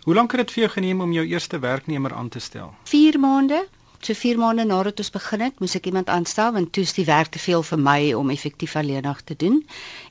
Hoe 0.04 0.14
lank 0.14 0.32
het 0.32 0.40
dit 0.40 0.52
vir 0.52 0.64
jou 0.64 0.72
geneem 0.74 1.02
om 1.02 1.12
jou 1.12 1.26
eerste 1.28 1.60
werknemer 1.60 2.14
aan 2.14 2.30
te 2.30 2.40
stel? 2.40 2.74
4 2.84 3.20
maande 3.20 3.68
so 4.06 4.14
4 4.14 4.38
maande 4.38 4.66
nadat 4.66 5.00
ons 5.00 5.10
begin 5.14 5.42
het, 5.46 5.60
moes 5.60 5.76
ek 5.78 5.86
iemand 5.90 6.10
aanstel 6.10 6.52
want 6.56 6.72
toe 6.76 6.84
is 6.84 6.94
die 6.98 7.06
werk 7.06 7.32
te 7.32 7.40
veel 7.40 7.64
vir 7.64 7.80
my 7.80 8.00
om 8.18 8.30
effektief 8.34 8.76
alleenig 8.76 9.22
te 9.24 9.36
doen. 9.40 9.62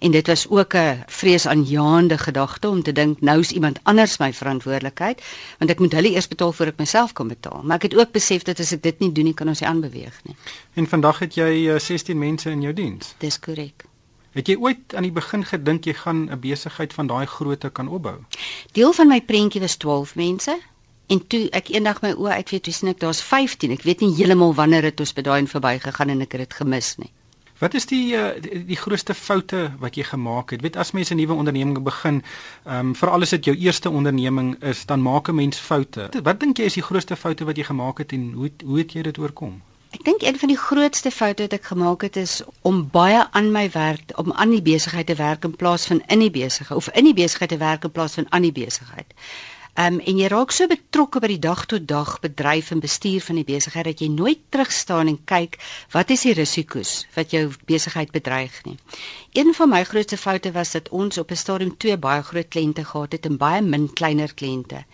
En 0.00 0.10
dit 0.10 0.26
was 0.26 0.46
ook 0.48 0.74
'n 0.74 1.04
vreesaanjaende 1.06 2.18
gedagte 2.18 2.68
om 2.68 2.82
te 2.82 2.92
dink 2.92 3.20
nou 3.20 3.38
is 3.40 3.52
iemand 3.52 3.80
anders 3.82 4.18
my 4.18 4.32
verantwoordelikheid 4.32 5.22
want 5.58 5.70
ek 5.70 5.78
moet 5.78 5.92
hulle 5.92 6.10
eers 6.14 6.28
betaal 6.28 6.52
voor 6.52 6.66
ek 6.66 6.78
myself 6.78 7.12
kan 7.12 7.28
betaal. 7.28 7.62
Maar 7.62 7.76
ek 7.76 7.82
het 7.82 7.94
ook 7.94 8.12
besef 8.12 8.42
dat 8.42 8.60
as 8.60 8.72
ek 8.72 8.82
dit 8.82 8.98
nie 8.98 9.12
doen 9.12 9.24
nie, 9.24 9.34
kan 9.34 9.48
ons 9.48 9.60
nie 9.60 9.68
aanbeweeg 9.68 10.20
nie. 10.24 10.36
En 10.74 10.86
vandag 10.86 11.18
het 11.18 11.34
jy 11.34 11.78
16 11.78 12.14
uh, 12.14 12.20
mense 12.20 12.50
in 12.50 12.62
jou 12.62 12.72
diens. 12.72 13.14
Dis 13.18 13.38
korrek. 13.38 13.84
Het 14.32 14.48
jy 14.48 14.56
ooit 14.56 14.94
aan 14.94 15.02
die 15.02 15.12
begin 15.12 15.44
gedink 15.44 15.84
jy 15.84 15.92
gaan 15.92 16.30
'n 16.30 16.40
besigheid 16.40 16.92
van 16.92 17.06
daai 17.06 17.26
grootte 17.26 17.70
kan 17.70 17.88
opbou? 17.88 18.16
Deel 18.72 18.92
van 18.92 19.08
my 19.08 19.20
prentjie 19.20 19.60
was 19.60 19.76
12 19.76 20.14
mense 20.14 20.60
en 21.12 21.24
toe 21.26 21.42
ek 21.58 21.72
eendag 21.74 22.02
my 22.04 22.12
oë 22.16 22.38
uitvee 22.42 22.60
toe 22.66 22.74
sien 22.76 22.92
ek 22.92 23.02
daar's 23.02 23.22
15. 23.32 23.74
Ek 23.76 23.84
weet 23.88 24.04
nie 24.04 24.14
heeltemal 24.18 24.54
wanneer 24.58 24.88
dit 24.90 25.00
ons 25.04 25.16
by 25.16 25.24
daai 25.26 25.40
en 25.42 25.50
verbygegaan 25.50 26.14
en 26.14 26.24
ek 26.26 26.36
het 26.36 26.46
dit 26.46 26.62
gemis 26.62 26.94
nie. 27.02 27.12
Wat 27.62 27.76
is 27.78 27.84
die, 27.86 28.16
uh, 28.18 28.32
die 28.42 28.64
die 28.66 28.76
grootste 28.76 29.14
foute 29.14 29.60
wat 29.78 29.94
jy 29.94 30.02
gemaak 30.08 30.50
het? 30.50 30.64
Weet 30.66 30.76
as 30.82 30.90
mense 30.98 31.14
'n 31.14 31.20
nuwe 31.20 31.36
onderneming 31.38 31.82
begin, 31.86 32.22
ehm 32.64 32.88
um, 32.88 32.94
veral 32.98 33.22
as 33.22 33.30
dit 33.30 33.44
jou 33.44 33.56
eerste 33.56 33.90
onderneming 33.90 34.56
is, 34.72 34.86
dan 34.86 35.02
maak 35.02 35.28
'n 35.28 35.34
mens 35.34 35.58
foute. 35.58 36.08
Wat 36.22 36.40
dink 36.40 36.58
jy 36.58 36.64
is 36.64 36.74
die 36.80 36.88
grootste 36.88 37.16
foute 37.16 37.44
wat 37.44 37.56
jy 37.56 37.64
gemaak 37.64 37.98
het 37.98 38.12
en 38.12 38.32
hoe 38.32 38.50
hoe 38.64 38.78
het 38.78 38.92
jy 38.92 39.02
dit 39.02 39.18
oorkom? 39.18 39.62
Ek 39.92 40.04
dink 40.04 40.22
een 40.22 40.38
van 40.38 40.48
die 40.48 40.58
grootste 40.58 41.10
foute 41.10 41.42
wat 41.42 41.52
ek 41.52 41.64
gemaak 41.68 42.02
het 42.02 42.16
is 42.16 42.42
om 42.62 42.88
baie 42.90 43.26
aan 43.30 43.52
my 43.52 43.70
werk, 43.70 44.12
om 44.16 44.32
aan 44.32 44.50
die 44.50 44.62
besigheid 44.62 45.06
te 45.06 45.14
werk 45.14 45.44
in 45.44 45.56
plaas 45.56 45.86
van 45.86 46.02
in 46.06 46.18
die 46.18 46.30
besigheid 46.30 46.78
of 46.78 46.88
in 46.96 47.04
die 47.04 47.14
besigheid 47.14 47.50
te 47.50 47.60
werk 47.60 47.84
in 47.84 47.92
plaas 47.92 48.14
van 48.18 48.26
aan 48.30 48.42
die 48.42 48.52
besigheid. 48.52 49.14
Um 49.74 50.00
en 50.04 50.18
jy 50.20 50.26
raak 50.28 50.50
so 50.52 50.68
betrokke 50.68 51.20
by 51.24 51.28
die 51.30 51.40
dag 51.40 51.62
tot 51.64 51.86
dag 51.88 52.08
bedryf 52.20 52.66
en 52.74 52.80
bestuur 52.84 53.22
van 53.24 53.38
die 53.40 53.46
besigheid 53.48 53.86
dat 53.88 54.02
jy 54.04 54.08
nooit 54.12 54.42
terug 54.52 54.72
staan 54.76 55.08
en 55.08 55.16
kyk 55.24 55.56
wat 55.94 56.12
is 56.12 56.26
die 56.26 56.34
risiko's 56.36 56.90
wat 57.14 57.32
jou 57.32 57.46
besigheid 57.70 58.12
bedreig 58.12 58.58
nie. 58.66 58.76
Een 59.32 59.54
van 59.56 59.72
my 59.72 59.80
grootste 59.88 60.18
foute 60.20 60.52
was 60.52 60.74
dat 60.76 60.92
ons 60.92 61.18
op 61.18 61.32
'n 61.32 61.40
stadium 61.44 61.72
twee 61.76 61.96
baie 61.96 62.20
groot 62.22 62.52
kliënte 62.52 62.84
gehad 62.84 63.16
het 63.16 63.26
en 63.26 63.40
baie 63.40 63.62
min 63.62 63.88
kleiner 63.92 64.34
kliënte 64.34 64.84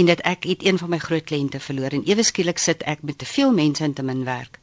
en 0.00 0.06
dat 0.06 0.24
ek 0.24 0.48
het 0.48 0.64
een 0.64 0.78
van 0.78 0.90
my 0.90 0.98
groot 0.98 1.24
kliënte 1.24 1.60
verloor 1.60 1.92
en 1.92 2.08
ewe 2.08 2.22
skielik 2.22 2.58
sit 2.58 2.82
ek 2.82 3.02
met 3.02 3.18
te 3.18 3.26
veel 3.26 3.52
mense 3.52 3.84
en 3.84 3.92
te 3.92 4.02
min 4.02 4.24
werk. 4.24 4.61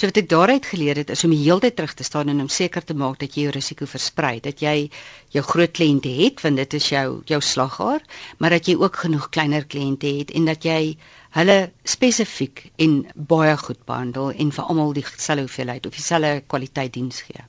So 0.00 0.08
wat 0.08 0.16
ek 0.16 0.30
daaruit 0.32 0.64
geleer 0.64 0.96
het 0.96 1.10
is 1.12 1.26
om 1.26 1.32
die 1.34 1.42
hele 1.42 1.60
tyd 1.60 1.74
terug 1.76 1.90
te 1.92 2.04
staan 2.08 2.30
en 2.32 2.38
om 2.40 2.46
seker 2.48 2.80
te 2.88 2.94
maak 2.96 3.18
dat 3.20 3.34
jy 3.36 3.42
jou 3.44 3.50
risiko 3.52 3.84
versprei, 3.84 4.38
dat 4.40 4.62
jy 4.64 4.86
jou 5.34 5.42
groot 5.44 5.74
kliënte 5.76 6.08
het 6.08 6.40
want 6.40 6.56
dit 6.56 6.76
is 6.78 6.86
jou 6.88 7.18
jou 7.28 7.40
slaghaar, 7.44 8.00
maar 8.40 8.56
dat 8.56 8.70
jy 8.70 8.78
ook 8.80 8.96
genoeg 9.02 9.26
kleiner 9.28 9.66
kliënte 9.68 10.08
het 10.08 10.32
en 10.32 10.48
dat 10.48 10.64
jy 10.64 10.96
hulle 11.36 11.58
spesifiek 11.84 12.62
en 12.80 12.94
baie 13.14 13.52
goed 13.60 13.82
behandel 13.84 14.32
en 14.32 14.54
vir 14.56 14.72
almal 14.72 14.96
dieselfde 14.96 15.44
hoeveelheid 15.44 15.90
of 15.90 16.00
dieselfde 16.00 16.32
kwaliteit 16.48 16.96
diens 16.96 17.20
gee. 17.28 17.44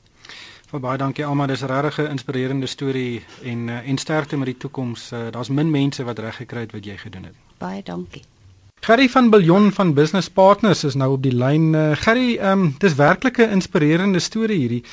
Vir 0.73 0.83
baie 0.83 0.99
dankie 0.99 1.23
Alma, 1.25 1.47
dis 1.47 1.63
regtig 1.63 2.03
'n 2.03 2.11
inspirerende 2.17 2.67
storie 2.67 3.23
en 3.43 3.67
uh, 3.69 3.79
en 3.87 3.97
sterkte 3.97 4.35
met 4.37 4.51
die 4.51 4.57
toekoms. 4.57 5.11
Uh, 5.11 5.31
Daar's 5.31 5.49
min 5.49 5.71
mense 5.71 6.03
wat 6.03 6.19
reg 6.19 6.35
gekry 6.43 6.67
het 6.67 6.75
wat 6.75 6.85
jy 6.85 6.97
gedoen 6.97 7.31
het. 7.31 7.35
Baie 7.63 7.83
dankie. 7.83 8.27
Gerry 8.83 9.09
van 9.09 9.29
Biljon 9.29 9.71
van 9.71 9.93
Business 9.93 10.29
Partners 10.29 10.83
is 10.83 10.95
nou 10.95 11.11
op 11.13 11.21
die 11.21 11.35
lyn. 11.35 11.73
Uh, 11.73 11.91
Gerry, 12.01 12.37
ehm 12.37 12.61
um, 12.61 12.75
dis 12.81 12.95
werklik 12.97 13.37
'n 13.37 13.53
inspirerende 13.53 14.19
storie 14.19 14.57
hierdie. 14.57 14.83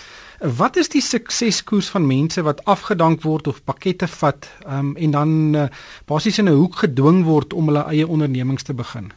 Wat 0.57 0.77
is 0.77 0.89
die 0.89 1.01
sukseskoers 1.01 1.89
van 1.89 2.07
mense 2.07 2.43
wat 2.43 2.65
afgedank 2.65 3.23
word 3.23 3.47
of 3.47 3.65
pakkette 3.65 4.07
vat 4.07 4.49
um, 4.69 4.97
en 4.97 5.11
dan 5.11 5.55
uh, 5.55 5.63
basies 6.05 6.39
in 6.39 6.49
'n 6.49 6.59
hoek 6.61 6.75
gedwing 6.75 7.25
word 7.25 7.53
om 7.53 7.67
hulle 7.67 7.85
eie 7.89 8.07
ondernemings 8.07 8.63
te 8.63 8.75
begin? 8.75 9.11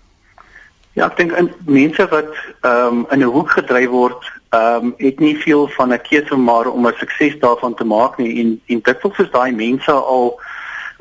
Ja, 0.93 1.05
ek 1.05 1.17
dink 1.17 1.35
mense 1.65 2.07
wat 2.07 2.31
ehm 2.61 2.87
um, 2.87 3.05
in 3.11 3.19
'n 3.19 3.33
hoek 3.35 3.51
gedryf 3.51 3.89
word, 3.89 4.23
ehm 4.55 4.85
um, 4.85 4.93
het 4.97 5.19
nie 5.19 5.35
veel 5.35 5.67
van 5.67 5.91
'n 5.91 6.01
keuse 6.07 6.35
maar 6.35 6.71
om 6.71 6.87
'n 6.87 6.95
sukses 6.95 7.39
daarvan 7.39 7.75
te 7.75 7.83
maak 7.83 8.17
nie 8.17 8.39
en 8.39 8.61
en 8.65 8.79
dit 8.79 9.01
wil 9.01 9.11
vir 9.11 9.29
daai 9.31 9.51
mense 9.51 9.91
al 9.91 10.39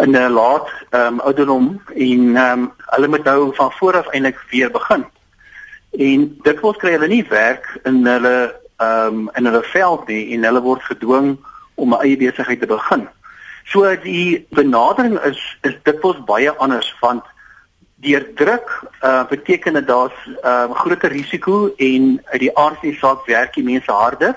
in 0.00 0.16
'n 0.16 0.32
laat 0.32 0.68
ehm 0.90 1.06
um, 1.06 1.20
ouderdom 1.20 1.82
en 1.94 2.36
ehm 2.36 2.58
um, 2.58 2.72
hulle 2.76 3.08
moet 3.08 3.24
nou 3.24 3.54
van 3.54 3.72
voor 3.72 3.96
af 3.96 4.06
eintlik 4.06 4.38
weer 4.50 4.70
begin. 4.70 5.04
En 5.90 6.38
dit 6.42 6.60
word 6.60 6.78
kry 6.78 6.90
hulle 6.90 7.08
nie 7.08 7.26
werk 7.28 7.78
in 7.82 8.06
hulle 8.06 8.60
ehm 8.76 9.06
um, 9.06 9.30
in 9.34 9.44
hulle 9.44 9.62
veld 9.62 10.06
nie 10.06 10.34
en 10.34 10.44
hulle 10.44 10.60
word 10.60 10.82
gedwing 10.82 11.38
om 11.74 11.94
'n 11.94 12.02
eie 12.02 12.16
besigheid 12.16 12.60
te 12.60 12.66
begin. 12.66 13.08
So 13.64 13.96
die 13.96 14.46
benadering 14.50 15.18
is 15.18 15.58
is 15.62 15.76
dikwels 15.82 16.24
baie 16.24 16.50
anders 16.56 16.94
want 17.00 17.24
deur 18.00 18.24
druk 18.34 18.68
uh, 19.04 19.24
beteken 19.28 19.72
dit 19.72 19.86
daar's 19.86 20.20
'n 20.26 20.30
uh, 20.30 20.50
ehm, 20.50 20.72
groter 20.72 21.10
risiko 21.10 21.74
en 21.76 22.22
uit 22.24 22.40
die 22.40 22.56
aard 22.56 22.78
van 22.78 22.88
die 22.88 22.98
saak 22.98 23.26
werk 23.26 23.54
die 23.54 23.64
mense 23.64 23.92
harder. 23.92 24.34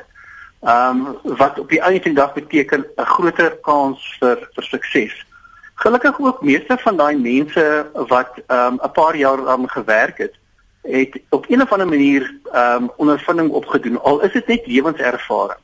Ehm 0.62 1.06
um, 1.24 1.38
wat 1.38 1.60
op 1.60 1.70
die 1.70 1.82
einde 1.82 2.02
van 2.02 2.12
die 2.12 2.22
dag 2.22 2.34
beteken 2.34 2.86
'n 2.98 3.06
groter 3.06 3.58
kans 3.62 4.18
vir 4.20 4.50
vir 4.54 4.64
sukses. 4.64 5.26
Gelukkig 5.76 6.20
ook 6.20 6.42
meeste 6.42 6.78
van 6.78 6.98
daai 6.98 7.18
mense 7.18 7.90
wat 7.94 8.32
ehm 8.48 8.74
um, 8.74 8.80
'n 8.84 8.92
paar 8.92 9.16
jaar 9.16 9.50
aan 9.50 9.70
gewerk 9.70 10.18
het, 10.18 10.36
het 10.82 11.22
op 11.30 11.46
'n 11.48 11.62
of 11.62 11.72
ander 11.72 11.88
manier 11.88 12.36
ehm 12.52 12.84
um, 12.84 12.92
ondervinding 12.96 13.50
opgedoen 13.50 14.02
al 14.02 14.22
is 14.22 14.32
dit 14.32 14.48
net 14.48 14.68
lewenservaring. 14.68 15.60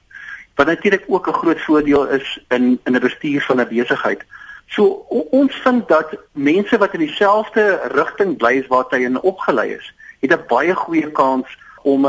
Wat 0.56 0.68
natuurlik 0.68 1.04
ook 1.08 1.28
'n 1.28 1.34
groot 1.42 1.62
voordeel 1.62 2.08
is 2.08 2.40
in 2.48 2.80
in 2.84 2.96
'n 2.96 3.00
bestuur 3.00 3.42
van 3.42 3.60
'n 3.60 3.68
besigheid. 3.68 4.24
So 4.68 5.06
ons 5.32 5.56
vind 5.56 5.88
dat 5.88 6.18
mense 6.32 6.78
wat 6.78 6.94
in 6.94 7.00
dieselfde 7.00 7.82
rigting 7.92 8.38
bly 8.38 8.60
as 8.60 8.68
wat 8.68 8.92
hy 8.92 8.98
in 8.98 9.22
opgelei 9.22 9.74
is, 9.74 9.94
het 10.20 10.32
'n 10.32 10.48
baie 10.48 10.76
goeie 10.76 11.12
kans 11.12 11.58
om 11.82 12.08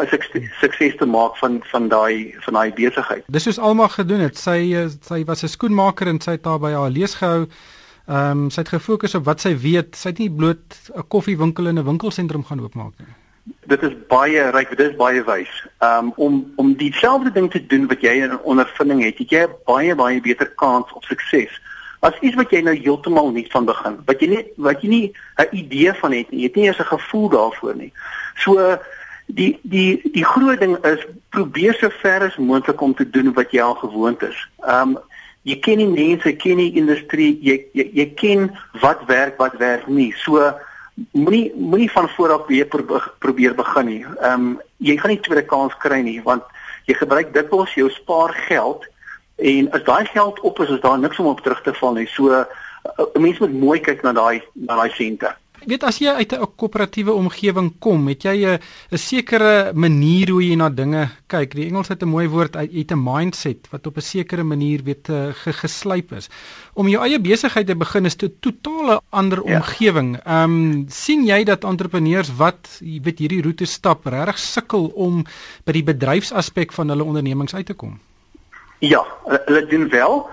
sukses 0.61 0.97
te 0.97 1.07
maak 1.07 1.37
van 1.37 1.61
van 1.62 1.88
daai 1.88 2.35
van 2.38 2.54
daai 2.54 2.73
besigheid. 2.73 3.25
Dis 3.26 3.42
soos 3.42 3.59
Alma 3.59 3.88
gedoen 3.88 4.21
het. 4.21 4.38
Sy 4.38 4.75
eh, 4.75 4.88
sy 5.00 5.25
was 5.25 5.42
'n 5.42 5.49
skoenmaker 5.49 6.07
en 6.07 6.21
sy 6.21 6.30
het 6.30 6.42
daar 6.42 6.59
by 6.59 6.73
haar 6.73 6.90
lees 6.90 7.14
gehou 7.14 7.47
Ehm 8.11 8.45
um, 8.45 8.50
sy 8.50 8.64
het 8.64 8.73
gefokus 8.73 9.14
op 9.14 9.25
wat 9.29 9.43
sy 9.45 9.52
weet. 9.62 9.95
Sy 9.95 10.11
het 10.11 10.19
nie 10.19 10.31
bloot 10.35 10.76
'n 10.90 11.07
koffiewinkel 11.09 11.67
in 11.67 11.79
'n 11.79 11.85
winkelsentrum 11.85 12.45
gaan 12.45 12.61
oopmaak 12.61 12.95
nie. 12.99 13.07
Dit 13.67 13.83
is 13.83 13.95
baie 14.09 14.50
ryk, 14.50 14.76
dit 14.76 14.90
is 14.90 14.97
baie 14.97 15.23
wys. 15.25 15.52
Ehm 15.79 16.07
um, 16.07 16.12
om 16.17 16.52
om 16.57 16.75
dieselfde 16.75 17.31
ding 17.33 17.50
te 17.50 17.67
doen 17.67 17.87
wat 17.87 18.00
jy 18.00 18.14
in 18.23 18.40
ondervinding 18.40 19.05
het, 19.05 19.19
het 19.19 19.31
jy 19.31 19.43
'n 19.43 19.55
baie 19.64 19.95
baie 19.95 20.21
beter 20.21 20.50
kans 20.50 20.93
op 20.93 21.05
sukses. 21.05 21.61
As 22.00 22.19
iets 22.21 22.35
wat 22.35 22.50
jy 22.50 22.61
nou 22.61 22.76
heeltemal 22.76 23.31
nie 23.31 23.47
van 23.50 23.64
begin, 23.64 23.99
wat 24.05 24.21
jy 24.21 24.29
nie 24.29 24.45
wat 24.57 24.83
jy 24.83 24.88
nie 24.88 25.12
'n 25.37 25.49
idee 25.57 25.93
van 25.95 26.12
het 26.12 26.31
nie, 26.31 26.40
jy 26.40 26.47
het 26.47 26.57
nie 26.57 26.67
eens 26.67 26.81
'n 26.81 26.97
gevoel 26.97 27.29
daarvoor 27.29 27.76
nie. 27.76 27.93
So 28.35 28.79
die 29.26 29.59
die 29.62 30.11
die 30.12 30.25
groot 30.25 30.59
ding 30.59 30.76
is 30.85 31.07
probeer 31.29 31.75
so 31.75 31.88
ver 31.88 32.23
as 32.23 32.37
moontlik 32.37 32.81
om 32.81 32.95
te 32.95 33.11
doen 33.11 33.33
wat 33.33 33.50
jy 33.50 33.62
al 33.62 33.75
gewoond 33.75 34.23
is. 34.23 34.49
Ehm 34.61 34.88
um, 34.88 34.99
jy 35.49 35.57
ken 35.65 35.81
die 35.81 35.89
mense, 35.89 36.33
ken 36.37 36.61
die 36.61 36.75
industrie, 36.81 37.39
jy 37.43 37.57
jy, 37.73 37.87
jy 37.97 38.07
ken 38.21 38.51
wat 38.83 39.05
werk, 39.09 39.39
wat 39.39 39.57
werk 39.61 39.87
nie. 39.89 40.13
So 40.25 40.53
moenie 41.17 41.53
moenie 41.57 41.91
van 41.91 42.09
voor 42.17 42.33
af 42.33 42.47
weer 42.47 42.69
probeer 43.19 43.55
begin 43.55 43.87
nie. 43.87 44.05
Ehm 44.21 44.33
um, 44.33 44.61
jy 44.77 44.97
gaan 44.97 45.11
nie 45.11 45.21
tweede 45.21 45.47
kans 45.47 45.77
kry 45.81 46.01
nie 46.01 46.21
want 46.25 46.43
jy 46.89 46.97
gebruik 46.97 47.35
dikwels 47.35 47.75
jou 47.77 47.91
spaar 47.93 48.33
geld 48.49 48.87
en 49.37 49.71
as 49.77 49.85
daai 49.85 50.05
geld 50.09 50.41
op 50.41 50.61
is, 50.61 50.69
is 50.69 50.81
daar 50.81 50.99
niks 50.99 51.19
om 51.19 51.27
op 51.27 51.41
terug 51.41 51.63
te 51.63 51.75
val 51.75 51.95
nie. 51.95 52.07
So 52.07 52.45
'n 53.15 53.23
mens 53.23 53.39
moet 53.39 53.53
mooi 53.53 53.81
kyk 53.81 54.03
na 54.03 54.13
daai 54.13 54.43
na 54.53 54.77
daai 54.77 54.91
sente. 54.91 55.35
Weet 55.69 55.83
as 55.85 55.99
jy 56.00 56.09
uit 56.09 56.33
'n 56.33 56.47
koöperatiewe 56.57 57.12
omgewing 57.12 57.75
kom, 57.79 58.09
het 58.09 58.23
jy 58.25 58.37
'n 58.47 58.59
'n 58.93 58.99
sekere 58.99 59.73
manier 59.75 60.31
hoe 60.31 60.43
jy 60.43 60.55
na 60.57 60.71
dinge 60.71 61.09
kyk. 61.26 61.55
Die 61.55 61.67
Engels 61.67 61.88
het 61.88 62.02
'n 62.02 62.09
mooi 62.09 62.29
woord, 62.29 62.55
het 62.55 62.93
'n 62.93 63.02
mindset 63.02 63.69
wat 63.71 63.87
op 63.87 63.97
'n 63.97 64.00
sekere 64.00 64.43
manier 64.43 64.81
weet 64.83 65.09
uh, 65.09 65.33
geslyp 65.33 66.12
is. 66.12 66.29
Om 66.75 66.88
jou 66.88 67.05
eie 67.05 67.21
besigheid 67.21 67.67
te 67.67 67.76
begin 67.76 68.07
is 68.07 68.17
'n 68.17 68.33
totale 68.40 69.00
ander 69.11 69.43
ja. 69.45 69.57
omgewing. 69.57 70.17
Ehm 70.25 70.45
um, 70.45 70.85
sien 70.88 71.26
jy 71.26 71.45
dat 71.45 71.64
entrepreneurs 71.64 72.37
wat 72.37 72.81
weet 72.81 73.19
hierdie 73.19 73.43
roete 73.43 73.64
stap 73.64 74.07
regtig 74.07 74.38
sukkel 74.38 74.93
om 74.95 75.25
by 75.64 75.73
die 75.73 75.85
bedryfsaspek 75.85 76.73
van 76.73 76.88
hulle 76.88 77.05
ondernemings 77.05 77.55
uit 77.55 77.67
te 77.67 77.75
kom? 77.75 78.00
Ja, 78.79 79.05
hulle 79.25 79.67
doen 79.67 79.88
wel. 79.88 80.29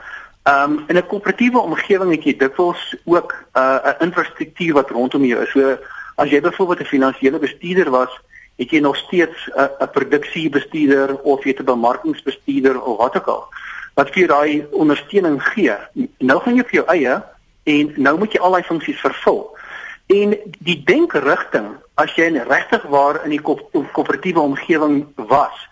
Ehm 0.48 0.72
um, 0.72 0.84
in 0.88 0.96
'n 0.96 1.08
koöperatiewe 1.08 1.60
omgewing 1.60 2.12
het 2.12 2.24
jy 2.24 2.38
dikwels 2.38 2.96
ook 3.04 3.36
'n 3.36 3.60
uh, 3.60 3.92
infrastruktuur 4.00 4.74
wat 4.74 4.90
rondom 4.90 5.24
jou 5.26 5.42
is. 5.44 5.52
So 5.52 5.78
as 6.16 6.30
jy 6.30 6.42
byvoorbeeld 6.42 6.80
'n 6.80 6.94
finansiële 6.96 7.40
bestuurder 7.40 7.90
was, 7.90 8.20
het 8.56 8.70
jy 8.70 8.80
nog 8.80 8.96
steeds 8.96 9.50
'n 9.56 9.70
'n 9.84 9.90
produksiebestuurder 9.90 11.22
of 11.22 11.44
jy 11.44 11.56
'n 11.58 11.64
bemarkingsbestuurder 11.66 12.82
of 12.82 12.98
wat 12.98 13.18
ook 13.18 13.28
al 13.28 13.44
wat 13.94 14.10
vir 14.10 14.28
daai 14.28 14.66
ondersteuning 14.72 15.44
gee. 15.44 15.76
Nou 16.18 16.40
gaan 16.42 16.56
jy 16.56 16.64
vir 16.64 16.80
jou 16.80 16.88
eie 16.88 17.24
en 17.64 17.94
nou 17.96 18.18
moet 18.18 18.32
jy 18.32 18.40
al 18.40 18.52
daai 18.52 18.64
funksies 18.64 19.00
vervul. 19.00 19.58
En 20.06 20.38
die 20.60 20.84
denkrigting 20.84 21.68
as 21.94 22.16
jy 22.16 22.28
regtig 22.48 22.84
waar 22.84 23.24
in 23.24 23.30
die 23.30 23.42
koöperatiewe 23.92 24.40
omgewing 24.40 25.08
was, 25.16 25.68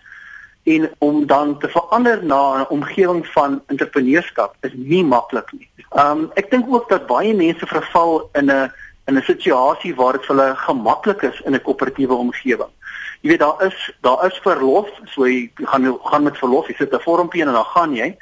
en 0.66 0.90
om 0.98 1.26
dan 1.26 1.58
te 1.58 1.68
verander 1.68 2.24
na 2.24 2.60
'n 2.60 2.66
omgewing 2.68 3.26
van 3.26 3.62
entrepreneurskap 3.66 4.56
is 4.60 4.72
nie 4.74 5.04
maklik 5.04 5.52
nie. 5.52 5.68
Um 5.90 6.30
ek 6.34 6.50
dink 6.50 6.66
ook 6.68 6.88
dat 6.88 7.06
baie 7.06 7.34
mense 7.34 7.66
verval 7.66 8.28
in 8.32 8.50
'n 8.50 8.72
in 9.06 9.16
'n 9.16 9.22
situasie 9.22 9.94
waar 9.94 10.12
dit 10.12 10.26
vir 10.26 10.36
hulle 10.36 10.56
gemaklik 10.56 11.22
is 11.22 11.40
in 11.40 11.54
'n 11.54 11.62
koöperatiewe 11.62 12.14
omgewing. 12.14 12.72
Jy 13.20 13.28
weet 13.28 13.38
daar 13.38 13.66
is 13.66 13.92
daar 14.00 14.26
is 14.26 14.38
verlof, 14.42 14.88
so 15.04 15.26
jy 15.26 15.50
gaan 15.54 15.98
gaan 16.04 16.22
met 16.22 16.38
verlof, 16.38 16.66
jy 16.68 16.74
sit 16.78 16.92
'n 16.92 17.00
vormpie 17.00 17.40
en 17.42 17.52
dan 17.52 17.64
gaan 17.64 17.94
jy. 17.94 18.16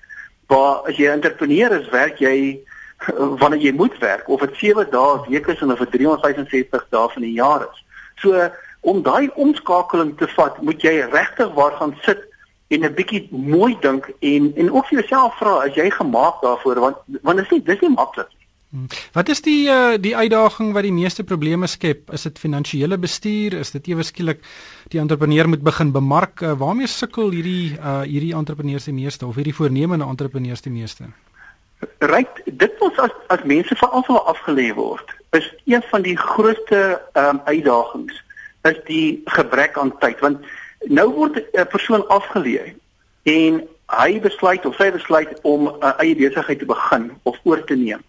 Maar 0.48 0.74
as 0.88 0.96
jy 0.96 1.06
'n 1.06 1.12
entrepreneur 1.20 1.80
is, 1.80 1.88
werk 1.88 2.18
jy 2.18 2.60
wanneer 3.40 3.60
jy 3.60 3.72
moet 3.72 3.98
werk 3.98 4.28
of 4.28 4.40
dit 4.40 4.56
7 4.56 4.90
dae 4.90 5.28
week 5.28 5.46
is 5.46 5.62
of 5.62 5.78
vir 5.78 5.90
365 5.90 6.86
dae 6.90 7.08
van 7.08 7.22
die 7.22 7.32
jaar 7.32 7.60
is. 7.72 7.84
So 8.16 8.50
om 8.80 9.02
daai 9.02 9.30
omskakeling 9.34 10.18
te 10.18 10.28
vat, 10.28 10.62
moet 10.62 10.82
jy 10.82 11.08
regtig 11.10 11.52
waar 11.54 11.72
gaan 11.72 11.96
sit 12.02 12.33
en 12.74 12.84
'n 12.84 12.94
bietjie 12.94 13.28
mooi 13.30 13.76
dink 13.80 14.10
en 14.20 14.52
en 14.56 14.72
ook 14.72 14.86
vir 14.90 14.98
jouself 15.00 15.38
vra 15.38 15.58
as 15.66 15.74
jy 15.74 15.90
gemaak 15.90 16.42
daarvoor 16.42 16.80
want 16.80 16.96
want 17.22 17.36
dit 17.36 17.46
is 17.46 17.52
nie 17.52 17.62
dis 17.62 17.80
nie 17.80 17.94
maklik 17.94 18.28
nie. 18.28 18.44
Hmm. 18.74 18.86
Wat 19.14 19.28
is 19.28 19.38
die 19.40 19.68
uh, 19.70 19.94
die 20.02 20.16
uitdaging 20.16 20.72
wat 20.74 20.82
die 20.82 20.92
meeste 20.92 21.22
probleme 21.22 21.66
skep? 21.70 22.10
Is 22.12 22.24
dit 22.26 22.38
finansiële 22.38 22.98
bestuur? 22.98 23.54
Is 23.54 23.70
dit 23.70 23.86
ewe 23.86 24.02
skielik 24.02 24.40
die 24.90 24.98
entrepreneur 24.98 25.48
moet 25.48 25.62
begin 25.62 25.92
bemark? 25.92 26.42
Uh, 26.42 26.56
waarmee 26.58 26.90
sukkel 26.90 27.30
hierdie 27.30 27.76
uh, 27.78 28.00
hierdie 28.02 28.34
entrepreneurs 28.34 28.88
die 28.90 28.96
meeste 28.96 29.26
of 29.26 29.38
hierdie 29.38 29.54
voornemende 29.54 30.04
entrepreneurs 30.04 30.66
die 30.66 30.74
meeste? 30.74 31.06
Ryk, 31.98 32.42
dit 32.46 32.74
moet 32.80 32.98
as 32.98 33.14
as 33.28 33.46
mense 33.46 33.78
veral 33.78 34.02
sou 34.08 34.18
afgelê 34.32 34.72
word, 34.74 35.14
is 35.38 35.46
een 35.70 35.82
van 35.92 36.02
die 36.02 36.16
grootste 36.18 36.82
um, 37.14 37.40
uitdagings 37.46 38.22
is 38.64 38.78
die 38.88 39.22
gebrek 39.38 39.78
aan 39.78 39.92
tyd 40.02 40.18
want 40.24 40.42
nou 40.88 41.08
word 41.12 41.42
'n 41.52 41.66
persoon 41.66 42.04
afgelê 42.08 42.74
en 43.22 43.62
hy 43.88 44.20
besluit 44.20 44.66
of 44.66 44.76
sy 44.76 44.90
besluit 44.90 45.40
om 45.42 45.68
'n 45.68 45.94
eie 45.98 46.16
besigheid 46.16 46.58
te 46.58 46.66
begin 46.66 47.10
of 47.22 47.38
oor 47.44 47.64
te 47.64 47.74
neem. 47.74 48.02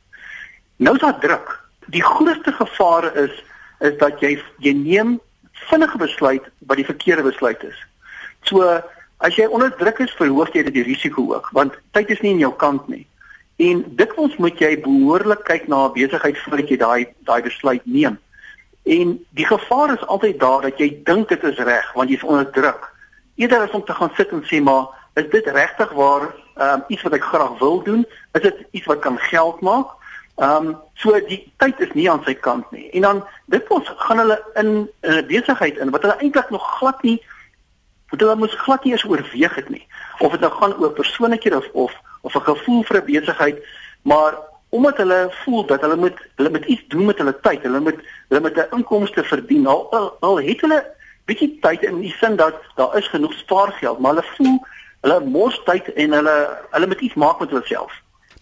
Nou 0.78 0.96
is 0.96 1.02
daar 1.02 1.20
druk. 1.20 1.60
Die 1.88 2.04
grootste 2.04 2.52
gevaar 2.52 3.16
is 3.16 3.44
is 3.80 3.98
dat 3.98 4.20
jy 4.20 4.40
jy 4.60 4.74
neem 4.74 5.20
vinnige 5.52 5.98
besluit 5.98 6.44
wat 6.68 6.78
die 6.78 6.86
verkeerde 6.86 7.24
besluit 7.24 7.64
is. 7.64 7.76
So 8.42 8.82
as 9.18 9.36
jy 9.36 9.48
onder 9.48 9.72
druk 9.78 10.00
is, 10.00 10.12
verhoog 10.12 10.54
jy 10.54 10.64
dit 10.64 10.74
die 10.74 10.84
risiko 10.84 11.34
ook 11.34 11.50
want 11.52 11.74
tyd 11.92 12.10
is 12.10 12.22
nie 12.22 12.32
in 12.32 12.40
jou 12.40 12.54
kant 12.54 12.88
nie. 12.88 13.08
En 13.58 13.84
dikwels 13.96 14.36
moet 14.38 14.60
jy 14.60 14.76
behoorlik 14.82 15.44
kyk 15.44 15.68
na 15.68 15.88
'n 15.88 15.94
besigheid 15.94 16.38
voordat 16.38 16.70
jy 16.70 16.78
daai 16.78 17.08
daai 17.24 17.42
besluit 17.42 17.86
neem. 17.86 18.18
En 18.86 19.26
die 19.30 19.46
gevaar 19.46 19.94
is 19.94 20.06
altyd 20.06 20.40
daar 20.40 20.62
dat 20.62 20.78
jy 20.78 21.02
dink 21.04 21.30
dit 21.30 21.44
is 21.44 21.58
reg 21.58 21.94
want 21.94 22.10
jy's 22.10 22.24
onder 22.24 22.50
druk. 22.52 22.92
Eerder 23.36 23.66
as 23.66 23.74
om 23.74 23.84
te 23.84 23.94
gaan 23.94 24.12
sit 24.16 24.30
en 24.30 24.44
sê 24.46 24.62
maar 24.62 24.86
is 25.14 25.30
dit 25.30 25.46
regtig 25.46 25.92
waar 25.92 26.28
um, 26.56 26.84
iets 26.88 27.02
wat 27.02 27.14
ek 27.18 27.24
graag 27.24 27.58
wil 27.60 27.82
doen? 27.84 28.06
Is 28.38 28.42
dit 28.42 28.66
iets 28.72 28.86
wat 28.86 29.00
kan 29.00 29.18
geld 29.18 29.62
maak? 29.62 29.96
Ehm 30.36 30.68
um, 30.68 30.78
so 30.94 31.16
die 31.28 31.42
tyd 31.58 31.80
is 31.80 31.94
nie 31.94 32.10
aan 32.12 32.24
sy 32.28 32.36
kant 32.36 32.72
nie. 32.72 32.90
En 32.92 33.02
dan 33.02 33.24
dit 33.46 33.68
ons 33.74 33.92
gaan 33.98 34.22
hulle 34.22 34.38
in 34.54 34.90
'n 35.02 35.26
besigheid 35.28 35.78
in 35.78 35.90
wat 35.90 36.02
hulle 36.02 36.18
eintlik 36.20 36.50
nog 36.50 36.78
glad 36.78 37.02
nie 37.04 37.24
wat 38.10 38.20
hulle 38.20 38.36
moes 38.36 38.54
glad 38.54 38.84
nie 38.84 38.92
eens 38.92 39.06
oorweeg 39.06 39.56
het 39.56 39.70
nie. 39.70 39.88
Of 40.20 40.32
dit 40.32 40.40
nou 40.40 40.52
gaan 40.52 40.78
oor 40.78 40.92
persoonlikhede 40.92 41.58
of 41.58 41.70
of 41.74 41.94
of 42.22 42.36
'n 42.36 42.42
gevoel 42.54 42.84
vir 42.84 42.98
'n 43.02 43.06
besigheid, 43.06 43.66
maar 44.02 44.34
omdat 44.76 44.98
hulle 45.02 45.20
voel 45.44 45.66
dat 45.66 45.82
hulle 45.82 45.96
moet 45.96 46.20
hulle 46.36 46.50
moet 46.50 46.66
iets 46.66 46.88
doen 46.94 47.06
met 47.06 47.18
hulle 47.22 47.36
tyd, 47.48 47.64
hulle 47.64 47.80
moet 47.80 48.00
hulle 48.30 48.42
moet 48.46 48.58
'n 48.62 48.76
inkomste 48.78 49.24
verdien. 49.24 49.68
Al, 49.68 49.92
al 49.92 50.08
al 50.20 50.40
het 50.50 50.62
hulle 50.62 50.80
bietjie 51.26 51.58
tyd 51.62 51.84
in 51.84 52.02
die 52.04 52.16
sin 52.20 52.36
dat 52.36 52.56
daar 52.76 52.98
is 52.98 53.08
genoeg 53.08 53.34
spaargeld, 53.34 54.00
maar 54.00 54.16
hulle 54.16 54.34
voel 54.38 54.58
hulle 55.02 55.20
mors 55.38 55.62
tyd 55.66 55.94
en 55.94 56.18
hulle 56.20 56.36
hulle 56.72 56.88
moet 56.88 57.02
iets 57.08 57.20
maak 57.24 57.40
met 57.40 57.50
hulle 57.50 57.66
self. 57.66 57.94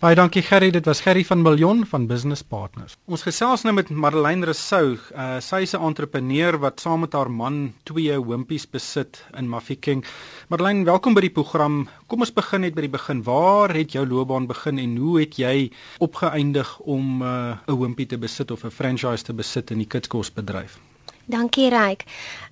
Baie 0.02 0.16
dankie 0.18 0.42
Gerry, 0.42 0.72
dit 0.74 0.86
was 0.90 1.02
Gerry 1.06 1.22
van 1.24 1.42
Miljon 1.42 1.84
van 1.86 2.08
Business 2.08 2.42
Partners. 2.42 2.96
Ons 3.06 3.22
gesels 3.24 3.62
nou 3.64 3.74
met 3.78 3.92
Marlene 3.94 4.48
Rousseau. 4.50 4.96
Uh, 5.14 5.38
sy 5.40 5.62
is 5.68 5.74
'n 5.76 5.86
entrepreneur 5.86 6.58
wat 6.58 6.80
saam 6.82 7.00
met 7.06 7.14
haar 7.14 7.30
man 7.32 7.74
twee 7.84 8.12
hoompies 8.12 8.66
besit 8.66 9.24
in 9.38 9.48
Mafeking. 9.50 10.04
Marlene, 10.50 10.84
welkom 10.84 11.14
by 11.14 11.22
die 11.22 11.30
program. 11.30 11.88
Kom 12.08 12.20
ons 12.20 12.34
begin 12.34 12.62
net 12.62 12.76
by 12.76 12.82
die 12.82 12.90
begin. 12.90 13.24
Waar 13.24 13.74
het 13.74 13.92
jou 13.92 14.06
loopbaan 14.08 14.48
begin 14.48 14.80
en 14.80 14.98
hoe 14.98 15.20
het 15.20 15.38
jy 15.38 15.72
opgeëindig 16.00 16.80
om 16.80 17.22
uh, 17.22 17.28
'n 17.68 17.72
uh, 17.72 17.76
hoompie 17.76 18.06
te 18.06 18.18
besit 18.18 18.52
of 18.52 18.64
'n 18.66 18.72
franchise 18.72 19.24
te 19.24 19.34
besit 19.34 19.72
in 19.72 19.78
die 19.78 19.88
kitskosbedryf? 19.88 20.80
Dankie 21.26 21.70
Ryk. 21.70 22.04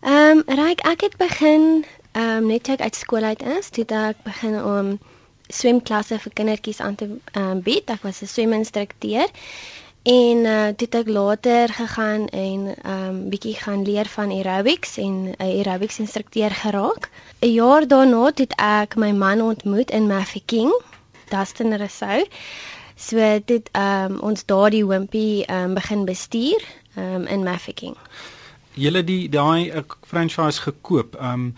Ehm 0.02 0.38
um, 0.38 0.44
Ryk, 0.46 0.80
ek 0.86 1.02
het 1.02 1.18
begin 1.18 1.86
ehm 2.12 2.44
um, 2.44 2.48
net 2.48 2.64
toe 2.64 2.74
ek 2.74 2.82
uit 2.82 2.96
skool 2.96 3.24
uit 3.24 3.42
is, 3.44 3.70
toe 3.70 3.86
ek 3.86 4.24
begin 4.24 4.56
om 4.64 4.86
um, 4.86 5.00
swemklasse 5.52 6.20
vir 6.20 6.34
kindertjies 6.34 6.80
aan 6.80 6.96
te 6.96 7.08
um, 7.38 7.62
bied. 7.62 7.90
Ek 7.90 8.04
was 8.04 8.22
'n 8.22 8.28
sweminstrukteur. 8.28 9.30
En 10.04 10.38
uh 10.38 10.68
toe 10.68 10.88
het 10.90 10.96
ek 10.96 11.08
later 11.08 11.70
gegaan 11.70 12.28
en 12.28 12.74
um 12.90 13.30
bietjie 13.30 13.54
gaan 13.56 13.84
leer 13.86 14.06
van 14.06 14.32
aerobics 14.32 14.98
en 14.98 15.14
'n 15.30 15.36
uh, 15.38 15.46
aerobics 15.46 16.00
instrukteur 16.00 16.52
geraak. 16.52 17.10
'n 17.40 17.54
Jaar 17.54 17.88
daarna 17.88 18.26
het 18.26 18.54
ek 18.58 18.96
my 18.96 19.12
man 19.12 19.42
ontmoet 19.42 19.92
in 19.92 20.08
Mafeking, 20.08 20.82
Dustin 21.30 21.78
Rousseau. 21.78 22.26
So 22.96 23.40
dit 23.46 23.70
um 23.78 24.20
ons 24.20 24.46
daardie 24.46 24.84
hompie 24.84 25.46
um 25.52 25.74
begin 25.74 26.06
bestuur 26.06 26.62
um 26.98 27.26
in 27.26 27.44
Mafeking. 27.44 27.96
Julle 28.74 29.04
die 29.04 29.30
daai 29.30 29.70
uh, 29.70 29.82
franchise 30.08 30.62
gekoop. 30.62 31.16
Um 31.22 31.54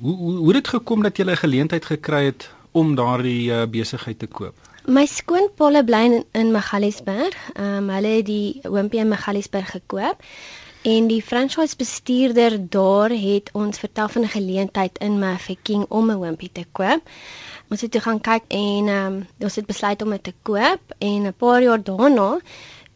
hoe 0.00 0.16
hoe 0.16 0.46
het 0.46 0.54
dit 0.54 0.68
gekom 0.68 1.02
dat 1.02 1.16
jy 1.16 1.24
'n 1.24 1.36
geleentheid 1.36 1.84
gekry 1.84 2.24
het 2.24 2.50
om 2.78 2.94
daardie 2.94 3.50
uh, 3.50 3.66
besigheid 3.66 4.18
te 4.18 4.28
koop? 4.30 4.54
My 4.88 5.04
skoonpaale 5.10 5.82
bly 5.84 6.04
in, 6.08 6.22
in 6.32 6.52
Magaliesberg. 6.54 7.36
Ehm 7.54 7.82
um, 7.82 7.90
hulle 7.96 8.14
het 8.20 8.26
die 8.26 8.60
oompie 8.68 9.02
in 9.02 9.10
Magaliesberg 9.10 9.74
gekoop 9.74 10.22
en 10.88 11.08
die 11.10 11.22
franchise 11.22 11.76
bestuurder 11.76 12.54
daar 12.70 13.10
het 13.10 13.50
ons 13.52 13.78
vertel 13.82 14.08
van 14.08 14.22
'n 14.22 14.34
geleentheid 14.36 14.98
in 14.98 15.18
Mafeking 15.18 15.84
om 15.88 16.10
'n 16.10 16.22
oompie 16.24 16.52
te 16.52 16.64
koop. 16.72 17.02
Ons 17.70 17.80
het 17.80 17.90
toe 17.90 18.00
gaan 18.00 18.20
kyk 18.20 18.44
en 18.48 18.88
ehm 18.88 19.06
um, 19.06 19.26
ons 19.38 19.56
het 19.56 19.66
besluit 19.66 20.02
om 20.02 20.10
dit 20.10 20.24
te 20.24 20.34
koop 20.42 20.80
en 20.98 21.26
'n 21.26 21.34
paar 21.36 21.62
jaar 21.62 21.82
daarna 21.82 22.38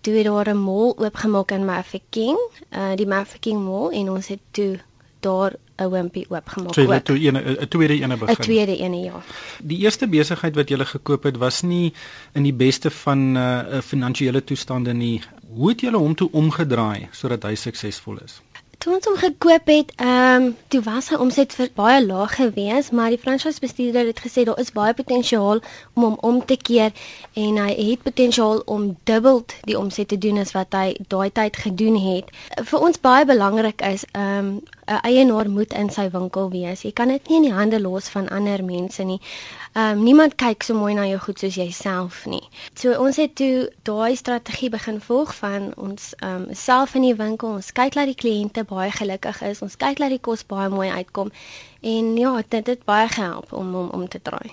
toe 0.01 0.14
het 0.14 0.25
daar 0.25 0.49
'n 0.55 0.62
mall 0.62 0.95
oopgemaak 0.97 1.51
in 1.51 1.64
Mafeking, 1.64 2.38
uh 2.71 2.95
die 2.95 3.07
Mafeking 3.07 3.64
mall 3.64 3.90
en 3.90 4.11
ons 4.11 4.27
het 4.27 4.40
toe 4.51 4.79
daar 5.22 5.56
'n 5.78 5.90
wimpie 5.90 6.26
oopgemaak. 6.28 6.74
So 6.74 6.82
jy 6.82 6.92
het 6.92 7.08
'n 7.08 7.68
tweede 7.68 7.94
ene 8.00 8.16
begin. 8.16 8.37
'n 8.37 8.42
Tweede 8.42 8.76
ene 8.76 8.96
ja. 8.96 9.22
Die 9.62 9.78
eerste 9.78 10.06
besigheid 10.06 10.54
wat 10.54 10.68
jy 10.68 10.76
gele 10.76 10.85
gekoop 10.85 11.22
het 11.22 11.37
was 11.37 11.62
nie 11.62 11.92
in 12.32 12.42
die 12.42 12.54
beste 12.54 12.90
van 12.90 13.32
'n 13.32 13.37
uh, 13.37 13.80
finansiële 13.80 14.44
toestande 14.44 14.92
nie. 14.92 15.20
Hoe 15.54 15.68
het 15.68 15.80
jy 15.80 15.90
hom 15.90 16.14
toe 16.14 16.28
omgedraai 16.32 17.08
sodat 17.11 17.42
hy 17.42 17.54
suksesvol 17.54 18.18
is? 18.24 18.40
Toe 18.82 18.94
ons 18.96 19.04
hom 19.06 19.16
gekoop 19.16 19.68
het, 19.70 19.92
ehm 19.96 20.42
um, 20.42 20.56
toe 20.68 20.80
was 20.82 21.06
sy 21.06 21.14
omset 21.14 21.52
vir 21.54 21.68
baie 21.74 22.06
laag 22.06 22.35
geweest, 22.35 22.90
maar 22.92 23.12
die 23.14 23.18
franchise 23.24 23.61
bestuurder 23.61 24.06
het 24.06 24.22
gesê 24.24 24.42
daar 24.42 24.58
is 24.58 24.72
baie 24.72 24.94
potensiaal 24.94 25.61
om 25.94 26.02
hom 26.02 26.16
om 26.20 26.44
te 26.44 26.56
keer 26.56 26.90
en 27.32 27.61
hy 27.62 27.76
het 27.90 28.02
potensiaal 28.02 28.62
om 28.66 28.96
dubbel 29.04 29.44
die 29.70 29.78
omset 29.78 30.08
te 30.08 30.18
doen 30.18 30.42
as 30.42 30.50
wat 30.52 30.74
hy 30.74 30.96
daai 31.14 31.30
tyd 31.30 31.56
gedoen 31.56 32.00
het. 32.00 32.35
Vir 32.72 32.78
ons 32.88 33.00
baie 33.00 33.24
belangrik 33.24 33.87
is 33.92 34.02
ehm 34.12 34.38
um, 34.38 34.61
'n 34.87 35.01
eienaar 35.07 35.51
moet 35.51 35.73
in 35.73 35.90
sy 35.90 36.09
winkel 36.11 36.51
wees. 36.51 36.83
Jy 36.83 36.92
kan 36.92 37.09
dit 37.09 37.29
nie 37.29 37.37
in 37.37 37.42
die 37.42 37.53
hande 37.53 37.81
los 37.81 38.09
van 38.09 38.29
ander 38.29 38.64
mense 38.64 39.03
nie. 39.03 39.21
Ehm 39.73 39.99
um, 39.99 40.03
niemand 40.05 40.35
kyk 40.35 40.62
so 40.62 40.75
mooi 40.75 40.95
na 40.95 41.07
jou 41.07 41.18
goed 41.18 41.38
soos 41.38 41.55
jouself 41.55 42.27
nie. 42.27 42.42
So 42.75 42.92
ons 42.99 43.16
het 43.16 43.35
toe 43.35 43.71
daai 43.83 44.16
strategie 44.16 44.71
begin 44.71 45.01
volg 45.01 45.35
van 45.35 45.73
ons 45.77 46.14
ehm 46.18 46.49
um, 46.49 46.55
self 46.55 46.95
in 46.95 47.03
die 47.03 47.14
winkel, 47.14 47.49
ons 47.49 47.73
kyk 47.73 47.95
dat 47.95 48.11
die 48.11 48.18
kliënte 48.23 48.64
baie 48.64 48.90
gelukkig 48.90 49.42
is, 49.42 49.62
ons 49.62 49.77
kyk 49.77 49.99
dat 49.99 50.11
die 50.11 50.18
kos 50.18 50.42
baie 50.47 50.68
mooi 50.68 50.90
uitkom 50.90 51.31
en 51.83 52.16
ja, 52.16 52.42
dit 52.49 52.66
het 52.66 52.85
baie 52.85 53.09
gehelp 53.09 53.53
om 53.53 53.75
om 53.75 53.88
om 53.88 54.09
te 54.09 54.21
draai. 54.23 54.51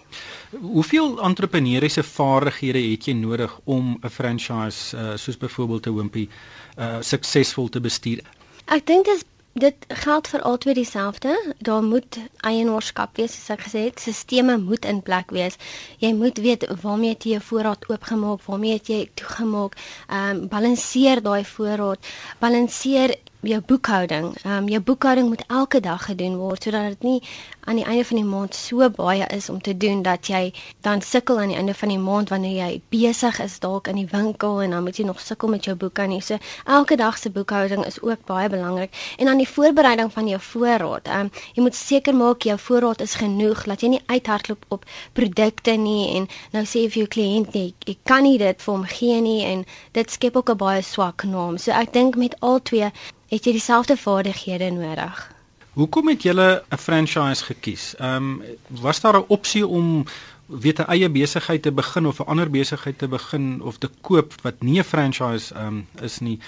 Hoeveel 0.62 1.22
entrepreneursiese 1.22 2.04
vaardighede 2.04 2.82
het 2.92 3.06
jy 3.06 3.13
nodig 3.13 3.60
om 3.63 3.98
'n 4.02 4.10
franchise 4.10 4.98
uh, 4.98 5.15
soos 5.15 5.38
byvoorbeeld 5.38 5.88
'n 5.88 5.96
Wimpy 5.96 6.30
uh, 6.78 6.98
suksesvol 7.02 7.70
te 7.70 7.82
bestuur? 7.82 8.22
Ek 8.65 8.86
dink 8.86 9.06
dit 9.06 9.15
is 9.15 9.24
dit 9.60 9.86
geld 10.04 10.28
vir 10.32 10.41
albei 10.50 10.74
dieselfde. 10.78 11.36
Daar 11.69 11.84
moet 11.84 12.17
eienaarskap 12.50 13.17
wees, 13.19 13.36
soos 13.36 13.54
ek 13.56 13.63
gesê 13.67 13.84
het, 13.88 14.00
sisteme 14.04 14.58
moet 14.58 14.86
in 14.86 15.02
plek 15.06 15.32
wees. 15.36 15.58
Jy 16.04 16.13
moet 16.17 16.41
weet 16.45 16.67
waarmee 16.82 17.15
jy 17.19 17.36
jou 17.36 17.41
voorraad 17.52 17.88
oopgemaak, 17.91 18.43
waarmee 18.48 18.80
jy 18.84 19.02
toegemaak. 19.22 19.78
Ehm 20.08 20.30
um, 20.30 20.48
balanseer 20.52 21.22
daai 21.26 21.43
voorraad. 21.45 22.12
Balanseer 22.39 23.15
jou 23.41 23.62
boekhouding. 23.62 24.34
Ehm 24.43 24.56
um, 24.58 24.67
jou 24.67 24.82
boekhouding 24.82 25.28
moet 25.28 25.43
elke 25.48 25.80
dag 25.80 26.06
gedoen 26.06 26.36
word 26.38 26.63
sodat 26.63 26.89
dit 26.95 27.04
nie 27.04 27.22
aan 27.69 27.77
die 27.77 27.86
einde 27.86 28.05
van 28.05 28.17
die 28.17 28.25
maand 28.25 28.55
so 28.58 28.89
baie 28.89 29.25
is 29.36 29.49
om 29.49 29.62
te 29.62 29.77
doen 29.77 30.01
dat 30.01 30.27
jy 30.27 30.53
dan 30.82 31.01
sukkel 31.05 31.39
aan 31.39 31.51
die 31.51 31.58
einde 31.58 31.73
van 31.77 31.91
die 31.93 31.99
maand 32.01 32.32
wanneer 32.34 32.55
jy 32.58 32.82
besig 32.95 33.38
is 33.43 33.60
dalk 33.62 33.88
in 33.91 33.99
die 34.01 34.08
winkel 34.10 34.62
en 34.63 34.73
dan 34.73 34.84
moet 34.88 34.97
jy 34.97 35.05
nog 35.05 35.21
sukkel 35.21 35.53
met 35.53 35.69
jou 35.69 35.75
boekhouding. 35.77 36.23
So 36.23 36.38
elke 36.65 36.97
dag 36.97 37.17
se 37.17 37.29
boekhouding 37.29 37.86
is 37.86 38.01
ook 38.01 38.25
baie 38.25 38.49
belangrik 38.49 38.97
en 39.17 39.29
dan 39.29 39.38
die 39.38 39.47
voorbereiding 39.49 40.10
van 40.13 40.27
jou 40.34 40.41
voorraad. 40.47 41.08
Ehm 41.08 41.29
um, 41.29 41.32
jy 41.53 41.67
moet 41.67 41.75
seker 41.75 42.15
maak 42.15 42.49
jou 42.49 42.58
voorraad 42.65 43.05
is 43.05 43.15
genoeg 43.21 43.63
dat 43.69 43.86
jy 43.86 43.93
nie 43.93 44.03
uithardloop 44.05 44.65
op 44.67 44.86
produkte 45.13 45.77
nie 45.77 46.10
en 46.17 46.27
nou 46.58 46.65
sê 46.65 46.88
vir 46.89 47.03
jou 47.03 47.08
kliënt 47.17 47.53
jy, 47.53 47.67
jy 47.86 47.97
kan 48.03 48.25
nie 48.25 48.38
dit 48.41 48.62
vir 48.65 48.73
hom 48.73 48.86
gee 48.97 49.21
nie 49.21 49.41
en 49.45 49.65
dit 49.93 50.12
skep 50.12 50.41
ook 50.41 50.49
'n 50.49 50.58
baie 50.58 50.82
swak 50.82 51.23
naam. 51.23 51.58
So 51.58 51.71
ek 51.71 51.93
dink 51.93 52.15
met 52.15 52.39
al 52.39 52.62
twee 52.62 52.89
het 53.29 53.45
jy 53.45 53.51
dieselfde 53.51 53.97
vaardighede 53.97 54.71
nodig. 54.71 55.38
Hoekom 55.80 56.08
het 56.12 56.24
julle 56.28 56.63
'n 56.70 56.78
franchise 56.78 57.44
gekies? 57.44 57.96
Ehm 57.96 58.15
um, 58.15 58.44
was 58.68 59.00
daar 59.02 59.18
'n 59.18 59.26
opsie 59.28 59.68
om 59.68 60.04
weet 60.46 60.80
'n 60.80 60.89
eie 60.96 61.10
besigheid 61.10 61.62
te 61.62 61.72
begin 61.72 62.06
of 62.06 62.20
'n 62.20 62.26
ander 62.32 62.50
besigheid 62.50 62.98
te 62.98 63.08
begin 63.08 63.62
of 63.62 63.78
te 63.78 63.89
koop 64.02 64.34
wat 64.42 64.62
nie 64.62 64.80
'n 64.80 64.84
franchise 64.84 65.54
ehm 65.54 65.65
um, 65.68 65.88
is 66.02 66.20
nie? 66.20 66.39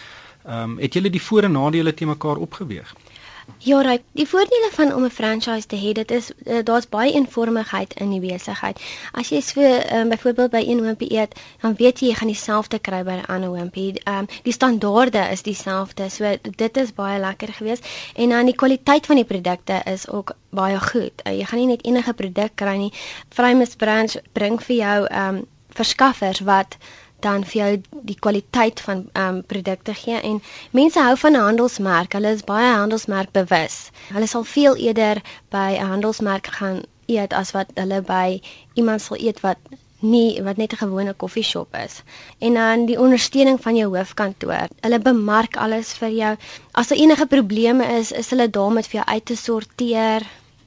Ehm 0.46 0.70
um, 0.70 0.78
het 0.80 0.94
julle 0.94 1.10
die 1.10 1.22
voor 1.22 1.44
en 1.44 1.52
nadele 1.52 1.94
te 1.94 2.06
mekaar 2.06 2.36
opgeweeg? 2.36 2.96
Ja, 3.58 3.82
right. 3.82 4.04
Die 4.12 4.28
voordele 4.28 4.70
van 4.72 4.94
om 4.94 5.04
'n 5.04 5.10
franchise 5.10 5.68
te 5.68 5.76
hê, 5.76 5.92
dit 5.92 6.12
is 6.12 6.32
uh, 6.46 6.64
daar's 6.64 6.90
baie 6.90 7.14
eenvormigheid 7.14 7.94
in 7.94 8.10
die 8.10 8.20
besigheid. 8.20 8.80
As 9.12 9.30
jy 9.30 9.42
so 9.42 9.62
um, 9.62 10.10
byvoorbeeld 10.10 10.52
by 10.52 10.64
een 10.68 10.84
hoompie 10.86 11.12
eet, 11.14 11.40
dan 11.62 11.76
weet 11.76 12.00
jy 12.00 12.08
jy 12.08 12.14
gaan 12.14 12.28
dieselfde 12.28 12.80
kry 12.80 13.04
by 13.04 13.12
'n 13.12 13.26
ander 13.26 13.50
hoompie. 13.50 14.02
Ehm 14.04 14.18
um, 14.18 14.28
die 14.44 14.54
standaarde 14.54 15.28
is 15.32 15.42
dieselfde. 15.42 16.10
So 16.10 16.36
dit 16.56 16.78
is 16.78 16.94
baie 16.94 17.20
lekker 17.20 17.54
geweest 17.54 17.88
en 18.16 18.30
dan 18.30 18.46
die 18.46 18.56
kwaliteit 18.56 19.06
van 19.06 19.16
die 19.16 19.26
produkte 19.26 19.82
is 19.86 20.10
ook 20.10 20.36
baie 20.50 20.80
goed. 20.80 21.14
Uh, 21.28 21.38
jy 21.38 21.46
gaan 21.46 21.60
nie 21.60 21.68
net 21.68 21.86
enige 21.86 22.14
produk 22.14 22.52
kry 22.56 22.78
nie. 22.78 22.94
Famous 23.30 23.76
Brands 23.76 24.18
bring 24.34 24.62
vir 24.62 24.76
jou 24.76 25.06
ehm 25.06 25.36
um, 25.36 25.46
verskaffers 25.72 26.40
wat 26.40 26.78
dan 27.22 27.44
vir 27.46 27.58
jou 27.62 27.72
die 28.12 28.18
kwaliteit 28.20 28.80
van 28.88 29.04
ehm 29.14 29.36
um, 29.36 29.44
produkte 29.54 29.94
gee 29.94 30.20
en 30.32 30.42
mense 30.72 31.00
hou 31.00 31.18
van 31.18 31.38
'n 31.38 31.46
handelsmerk. 31.50 32.14
Hulle 32.14 32.32
is 32.38 32.44
baie 32.44 32.74
handelsmerk 32.74 33.32
bewus. 33.32 33.92
Hulle 34.14 34.28
sal 34.28 34.44
veel 34.44 34.76
eerder 34.76 35.22
by 35.50 35.70
'n 35.78 35.92
handelsmerk 35.94 36.48
gaan 36.48 36.82
eet 37.06 37.34
as 37.34 37.52
wat 37.52 37.72
hulle 37.76 38.02
by 38.02 38.42
iemand 38.74 39.02
sal 39.02 39.18
eet 39.20 39.40
wat 39.40 39.58
nie 40.02 40.42
wat 40.44 40.58
net 40.58 40.74
'n 40.74 40.84
gewone 40.84 41.14
koffieshop 41.14 41.76
is. 41.86 42.02
En 42.40 42.54
dan 42.54 42.86
die 42.86 43.00
ondersteuning 43.00 43.62
van 43.62 43.76
jou 43.76 43.98
hoofkantoor. 43.98 44.68
Hulle 44.80 45.00
bemark 45.00 45.58
alles 45.58 45.94
vir 45.94 46.10
jou. 46.10 46.36
As 46.72 46.88
daar 46.88 46.98
enige 46.98 47.26
probleme 47.26 47.86
is, 47.86 48.12
is 48.12 48.30
hulle 48.30 48.50
daar 48.50 48.64
om 48.64 48.76
dit 48.76 48.88
vir 48.88 49.00
jou 49.02 49.06
uit 49.06 49.26
te 49.26 49.36
sorteer. 49.36 50.22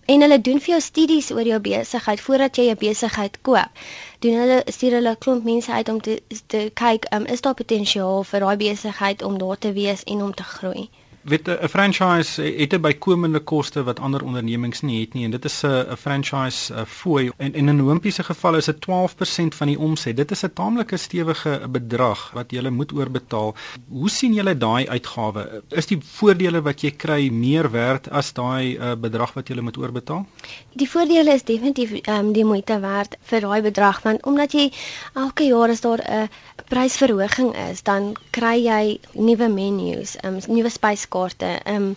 En 0.07 0.21
hulle 0.21 0.41
doen 0.41 0.61
vir 0.61 0.75
jou 0.75 0.81
studies 0.81 1.31
oor 1.31 1.47
jou 1.49 1.61
besigheid 1.61 2.21
voordat 2.21 2.57
jy 2.57 2.71
'n 2.71 2.77
besigheid 2.79 3.39
koop. 3.43 3.71
Doen 4.19 4.35
hulle 4.41 4.63
stuur 4.67 4.93
hulle 4.99 5.11
'n 5.11 5.19
klomp 5.19 5.45
mense 5.45 5.73
uit 5.73 5.89
om 5.89 6.01
te 6.01 6.23
te 6.47 6.71
kyk, 6.75 7.07
um, 7.15 7.25
is 7.25 7.41
daar 7.41 7.55
potensiaal 7.55 8.25
vir 8.25 8.41
daai 8.41 8.57
besigheid 8.57 9.23
om 9.23 9.39
daar 9.39 9.59
te 9.59 9.73
wees 9.73 10.05
en 10.05 10.23
om 10.23 10.35
te 10.35 10.43
groei 10.43 10.91
weet 11.25 11.49
'n 11.49 11.69
franchise 11.69 12.43
het 12.43 12.73
'n 12.73 12.81
bykomende 12.81 13.39
koste 13.41 13.83
wat 13.83 14.01
ander 14.01 14.25
ondernemings 14.25 14.81
nie 14.81 15.01
het 15.01 15.15
nie 15.15 15.25
en 15.25 15.31
dit 15.31 15.45
is 15.45 15.63
'n 15.63 15.97
franchise 15.97 16.85
fooi 16.87 17.31
en, 17.37 17.55
en 17.55 17.69
in 17.69 17.79
hoompie 17.79 18.13
se 18.13 18.23
geval 18.23 18.57
is 18.57 18.65
dit 18.65 18.81
12% 18.81 19.55
van 19.55 19.67
die 19.67 19.79
omset. 19.79 20.17
Dit 20.17 20.31
is 20.31 20.43
'n 20.45 20.53
taamlike 20.55 20.97
stewige 20.97 21.61
bedrag 21.69 22.31
wat 22.33 22.51
jy 22.51 22.69
moet 22.69 22.93
oorbetaal. 22.93 23.55
Hoe 23.89 24.11
sien 24.11 24.35
julle 24.35 24.57
daai 24.57 24.89
uitgawe? 24.89 25.63
Is 25.69 25.87
die 25.87 25.99
voordele 26.03 26.63
wat 26.63 26.81
jy 26.81 26.91
kry 26.91 27.29
meer 27.29 27.71
werd 27.71 28.11
as 28.11 28.33
daai 28.33 28.77
uh, 28.77 28.95
bedrag 28.95 29.33
wat 29.33 29.49
jy 29.49 29.61
moet 29.61 29.77
oorbetaal? 29.77 30.27
Die 30.73 30.91
voordele 30.91 31.33
is 31.33 31.43
definitief 31.43 32.09
um, 32.09 32.33
die 32.33 32.45
moeite 32.45 32.81
werd 32.81 33.17
vir 33.21 33.41
daai 33.41 33.63
bedrag 33.63 34.03
want 34.03 34.25
omdat 34.25 34.53
jy 34.53 34.73
elke 35.15 35.45
jaar 35.45 35.69
as 35.69 35.81
daar 35.81 36.01
'n 36.01 36.29
prysverhoging 36.69 37.55
is, 37.71 37.83
dan 37.83 38.13
kry 38.31 38.57
jy 38.65 38.99
nuwe 39.13 39.49
menus, 39.49 40.17
um, 40.25 40.39
nuwe 40.49 40.71
spyskaarte 40.71 41.13
kaarte, 41.15 41.59
ehm 41.65 41.91
um, 41.91 41.97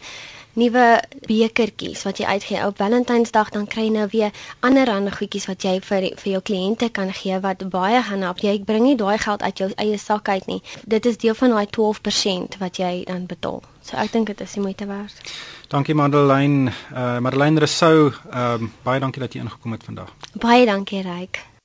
nuwe 0.58 0.86
bekertjies 1.30 2.02
wat 2.08 2.18
jy 2.18 2.26
uitgee 2.26 2.62
op 2.66 2.80
Valentynsdag 2.82 3.52
dan 3.54 3.68
kry 3.70 3.84
jy 3.88 3.94
nou 3.94 4.08
weer 4.12 4.34
ander 4.66 4.90
ander 4.90 5.14
goedjies 5.14 5.46
wat 5.50 5.64
jy 5.64 5.76
vir 5.86 6.08
vir 6.18 6.32
jou 6.32 6.42
kliënte 6.50 6.90
kan 6.94 7.12
gee 7.14 7.38
wat 7.44 7.62
baie 7.70 8.02
gaan 8.08 8.26
help. 8.26 8.42
Jy 8.42 8.64
bring 8.66 8.88
nie 8.88 8.96
daai 8.98 9.18
geld 9.22 9.46
uit 9.46 9.62
jou 9.62 9.70
eie 9.78 10.00
sak 10.02 10.30
uit 10.30 10.48
nie. 10.50 10.62
Dit 10.86 11.06
is 11.06 11.20
deel 11.22 11.38
van 11.38 11.54
daai 11.54 11.68
12% 11.78 12.58
wat 12.64 12.82
jy 12.82 13.04
dan 13.06 13.28
betaal. 13.30 13.62
So 13.86 14.02
ek 14.02 14.12
dink 14.12 14.34
dit 14.34 14.42
is 14.42 14.58
die 14.58 14.64
moeite 14.66 14.88
werd. 14.90 15.36
Dankie 15.70 15.96
Madeleine, 15.96 16.74
uh 16.94 17.20
Madeleine 17.20 17.62
ehm 17.62 18.18
um, 18.34 18.74
baie 18.84 19.00
dankie 19.00 19.22
dat 19.22 19.34
jy 19.34 19.46
ingekom 19.46 19.78
het 19.78 19.84
vandag. 19.84 20.10
Baie 20.34 20.66
dankie 20.66 21.02
Ryk. 21.02 21.57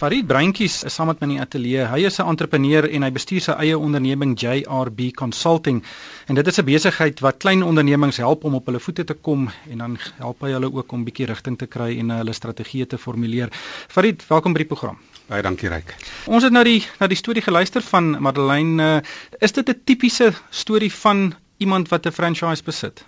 Farid 0.00 0.24
Breintjies 0.24 0.78
is 0.88 0.94
saam 0.96 1.10
met 1.10 1.18
my 1.20 1.26
in 1.26 1.32
die 1.34 1.42
ateljee. 1.42 1.82
Hy 1.84 2.06
is 2.08 2.16
'n 2.18 2.28
entrepreneur 2.32 2.88
en 2.88 3.02
hy 3.02 3.10
bestuur 3.12 3.40
sy 3.40 3.52
eie 3.52 3.76
onderneming 3.76 4.32
JRB 4.32 5.12
Consulting. 5.12 5.82
En 6.26 6.34
dit 6.34 6.46
is 6.46 6.58
'n 6.58 6.64
besigheid 6.64 7.20
wat 7.20 7.36
klein 7.36 7.62
ondernemings 7.62 8.16
help 8.16 8.44
om 8.44 8.54
op 8.54 8.66
hulle 8.66 8.80
voete 8.80 9.04
te 9.04 9.12
kom 9.12 9.50
en 9.70 9.78
dan 9.78 9.98
help 10.16 10.40
hy 10.40 10.52
hulle 10.52 10.72
ook 10.72 10.92
om 10.92 11.04
bietjie 11.04 11.26
rigting 11.26 11.58
te 11.58 11.66
kry 11.66 11.98
en 11.98 12.10
hulle 12.10 12.32
strategieë 12.32 12.86
te 12.86 12.98
formuleer. 12.98 13.48
Farid, 13.88 14.24
welkom 14.28 14.52
by 14.52 14.58
die 14.58 14.68
program. 14.68 14.98
Baie 15.28 15.42
dankie 15.42 15.68
Ryk. 15.68 15.94
Ons 16.26 16.44
het 16.44 16.52
nou 16.52 16.64
die 16.64 16.82
na 16.98 17.06
die 17.06 17.16
storie 17.16 17.42
geluister 17.42 17.82
van 17.82 18.22
Madeleine. 18.22 19.02
Is 19.40 19.52
dit 19.52 19.68
'n 19.68 19.80
tipiese 19.84 20.32
storie 20.50 20.92
van 20.92 21.34
iemand 21.58 21.88
wat 21.88 22.06
'n 22.06 22.12
franchise 22.12 22.62
besit? 22.64 23.04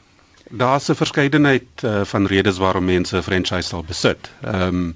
Daar's 0.50 0.90
'n 0.90 0.94
verskeidenheid 0.94 1.82
uh, 1.84 2.04
van 2.04 2.26
redes 2.26 2.58
waarom 2.58 2.84
mense 2.84 3.16
'n 3.16 3.22
franchise 3.22 3.68
sal 3.68 3.82
besit. 3.82 4.30
Ehm 4.42 4.62
um, 4.62 4.94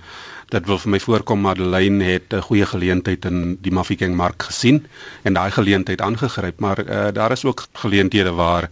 dit 0.54 0.66
wil 0.66 0.78
vir 0.78 0.90
my 0.90 1.00
voorkom 1.00 1.40
Madeleine 1.40 2.04
het 2.04 2.32
'n 2.32 2.40
goeie 2.48 2.66
geleentheid 2.66 3.24
in 3.24 3.58
die 3.60 3.72
Mafeking 3.72 4.14
mark 4.16 4.42
gesien 4.42 4.86
en 5.22 5.32
daai 5.32 5.50
geleentheid 5.50 6.00
aangegryp, 6.00 6.60
maar 6.60 6.78
uh, 6.78 7.12
daar 7.12 7.32
is 7.32 7.44
ook 7.44 7.66
geleenthede 7.72 8.32
waar 8.32 8.70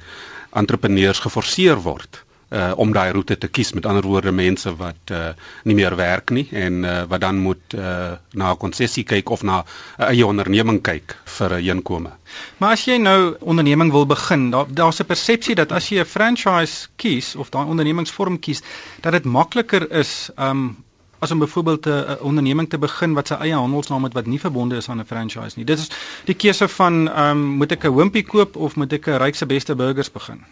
entrepreneurs 0.53 1.19
geforseer 1.19 1.77
word 1.77 2.25
uh 2.55 2.73
om 2.77 2.93
daai 2.93 3.13
roete 3.13 3.37
te 3.39 3.49
kies 3.49 3.73
met 3.73 3.87
ander 3.87 4.05
woorde 4.07 4.33
mense 4.33 4.71
wat 4.77 5.11
uh 5.11 5.33
nie 5.65 5.75
meer 5.75 5.97
werk 5.97 6.31
nie 6.31 6.45
en 6.53 6.85
uh 6.85 7.03
wat 7.09 7.21
dan 7.21 7.41
moet 7.43 7.75
uh 7.75 8.13
na 8.33 8.53
'n 8.53 8.57
konsessie 8.57 9.05
kyk 9.05 9.31
of 9.31 9.43
na 9.43 9.65
'n 9.99 10.03
eie 10.13 10.27
onderneming 10.27 10.81
kyk 10.83 11.17
vir 11.25 11.55
'n 11.59 11.65
inkome. 11.77 12.13
Maar 12.59 12.73
as 12.73 12.85
jy 12.85 12.97
nou 12.97 13.37
onderneming 13.41 13.91
wil 13.91 14.07
begin, 14.07 14.51
daar 14.51 14.67
daar's 14.69 15.01
'n 15.01 15.07
persepsie 15.07 15.55
dat 15.55 15.73
as 15.73 15.89
jy 15.89 15.99
'n 16.01 16.05
franchise 16.05 16.89
kies 16.97 17.35
of 17.37 17.51
daai 17.51 17.67
ondernemingsvorm 17.67 18.39
kies, 18.39 18.63
dat 19.01 19.13
dit 19.13 19.25
makliker 19.25 19.91
is 19.91 20.31
um 20.39 20.84
as 21.25 21.33
om 21.33 21.39
byvoorbeeld 21.39 21.87
'n 21.87 22.19
onderneming 22.21 22.69
te 22.69 22.79
begin 22.79 23.15
wat 23.15 23.29
sy 23.29 23.35
eie 23.35 23.55
handelsnaam 23.55 24.05
het 24.05 24.13
wat 24.13 24.27
nie 24.27 24.41
verbonde 24.41 24.77
is 24.77 24.89
aan 24.89 25.01
'n 25.01 25.07
franchise 25.07 25.57
nie. 25.57 25.65
Dit 25.65 25.79
is 25.79 25.91
die 26.25 26.35
keuse 26.35 26.69
van 26.69 27.09
ehm 27.09 27.31
um, 27.31 27.45
moet 27.61 27.73
ek 27.73 27.85
'n 27.85 27.93
hoompie 27.93 28.25
koop 28.25 28.57
of 28.57 28.77
moet 28.77 28.93
ek 28.93 29.07
'n 29.09 29.19
rykse 29.25 29.47
beste 29.47 29.75
burgers 29.75 30.11
begin? 30.13 30.45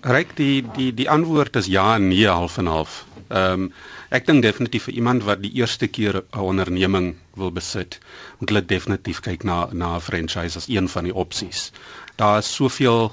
Ryk 0.00 0.36
die 0.36 0.64
die 0.76 0.94
die 0.94 1.10
antwoord 1.10 1.56
is 1.56 1.66
ja 1.66 1.94
en 1.94 2.08
nee 2.08 2.28
half 2.28 2.58
en 2.58 2.66
half. 2.66 3.06
Ehm 3.28 3.52
um, 3.52 3.72
ek 4.08 4.26
dink 4.26 4.42
definitief 4.42 4.82
vir 4.82 4.94
iemand 4.94 5.24
wat 5.24 5.42
die 5.42 5.52
eerste 5.52 5.86
keer 5.86 6.22
'n 6.32 6.40
onderneming 6.40 7.14
wil 7.34 7.52
besit, 7.52 7.98
moet 8.38 8.48
hulle 8.48 8.66
definitief 8.66 9.20
kyk 9.20 9.44
na 9.44 9.68
na 9.72 9.96
'n 9.96 10.00
franchise 10.00 10.56
as 10.56 10.68
een 10.68 10.88
van 10.88 11.04
die 11.04 11.14
opsies. 11.14 11.72
Daar 12.16 12.38
is 12.38 12.54
soveel 12.54 13.12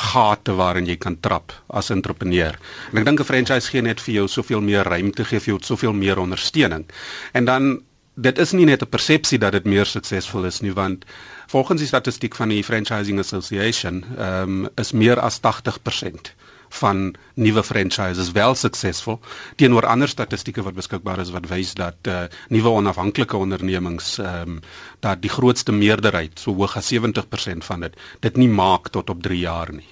gate 0.00 0.54
waarin 0.56 0.86
jy 0.88 0.96
kan 0.96 1.18
trap 1.20 1.52
as 1.68 1.90
entrepreneur. 1.90 2.56
En 2.92 2.98
ek 2.98 3.04
dink 3.04 3.20
'n 3.20 3.24
franchise 3.24 3.70
gee 3.70 3.82
net 3.82 4.00
vir 4.00 4.14
jou 4.14 4.26
soveel 4.28 4.60
meer 4.60 4.84
ruimte, 4.84 5.24
gee 5.24 5.40
vir 5.40 5.54
jou 5.54 5.60
soveel 5.62 5.92
meer 5.92 6.18
ondersteuning. 6.18 6.84
En 7.32 7.44
dan 7.44 7.82
dit 8.14 8.38
is 8.38 8.52
nie 8.52 8.66
net 8.66 8.82
'n 8.82 8.88
persepsie 8.88 9.38
dat 9.38 9.52
dit 9.52 9.64
meer 9.64 9.86
suksesvol 9.86 10.44
is 10.44 10.60
nie, 10.60 10.72
want 10.72 11.04
volgens 11.46 11.80
die 11.80 11.88
statistiek 11.88 12.34
van 12.34 12.48
die 12.48 12.64
Franchising 12.64 13.18
Association, 13.18 14.04
ehm 14.18 14.64
um, 14.64 14.68
is 14.76 14.92
meer 14.92 15.20
as 15.20 15.40
80% 15.40 16.34
van 16.70 17.14
nuwe 17.34 17.62
franchises 17.62 18.30
wel 18.32 18.54
suksesvol 18.54 19.18
teenoor 19.56 19.86
ander 19.86 20.08
statistieke 20.08 20.62
wat 20.62 20.74
beskikbaar 20.74 21.18
is 21.20 21.32
wat 21.34 21.48
wys 21.50 21.74
dat 21.74 22.08
uh, 22.08 22.22
nuwe 22.48 22.68
onafhanklike 22.80 23.36
ondernemings 23.36 24.18
ehm 24.18 24.56
um, 24.56 24.60
dat 25.00 25.22
die 25.22 25.30
grootste 25.32 25.72
meerderheid 25.72 26.38
so 26.38 26.52
hoog 26.54 26.76
as 26.76 26.92
70% 26.92 27.64
van 27.64 27.80
dit 27.80 27.96
dit 28.20 28.36
nie 28.36 28.48
maak 28.48 28.88
tot 28.88 29.10
op 29.10 29.22
3 29.22 29.38
jaar 29.38 29.72
nie. 29.72 29.88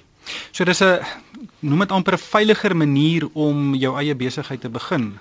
So 0.52 0.64
dis 0.64 0.82
'n 0.82 1.00
noem 1.60 1.78
dit 1.78 1.92
amper 1.92 2.14
'n 2.14 2.18
veiliger 2.18 2.76
manier 2.76 3.28
om 3.32 3.74
jou 3.74 3.96
eie 3.96 4.14
besigheid 4.14 4.60
te 4.60 4.68
begin. 4.68 5.18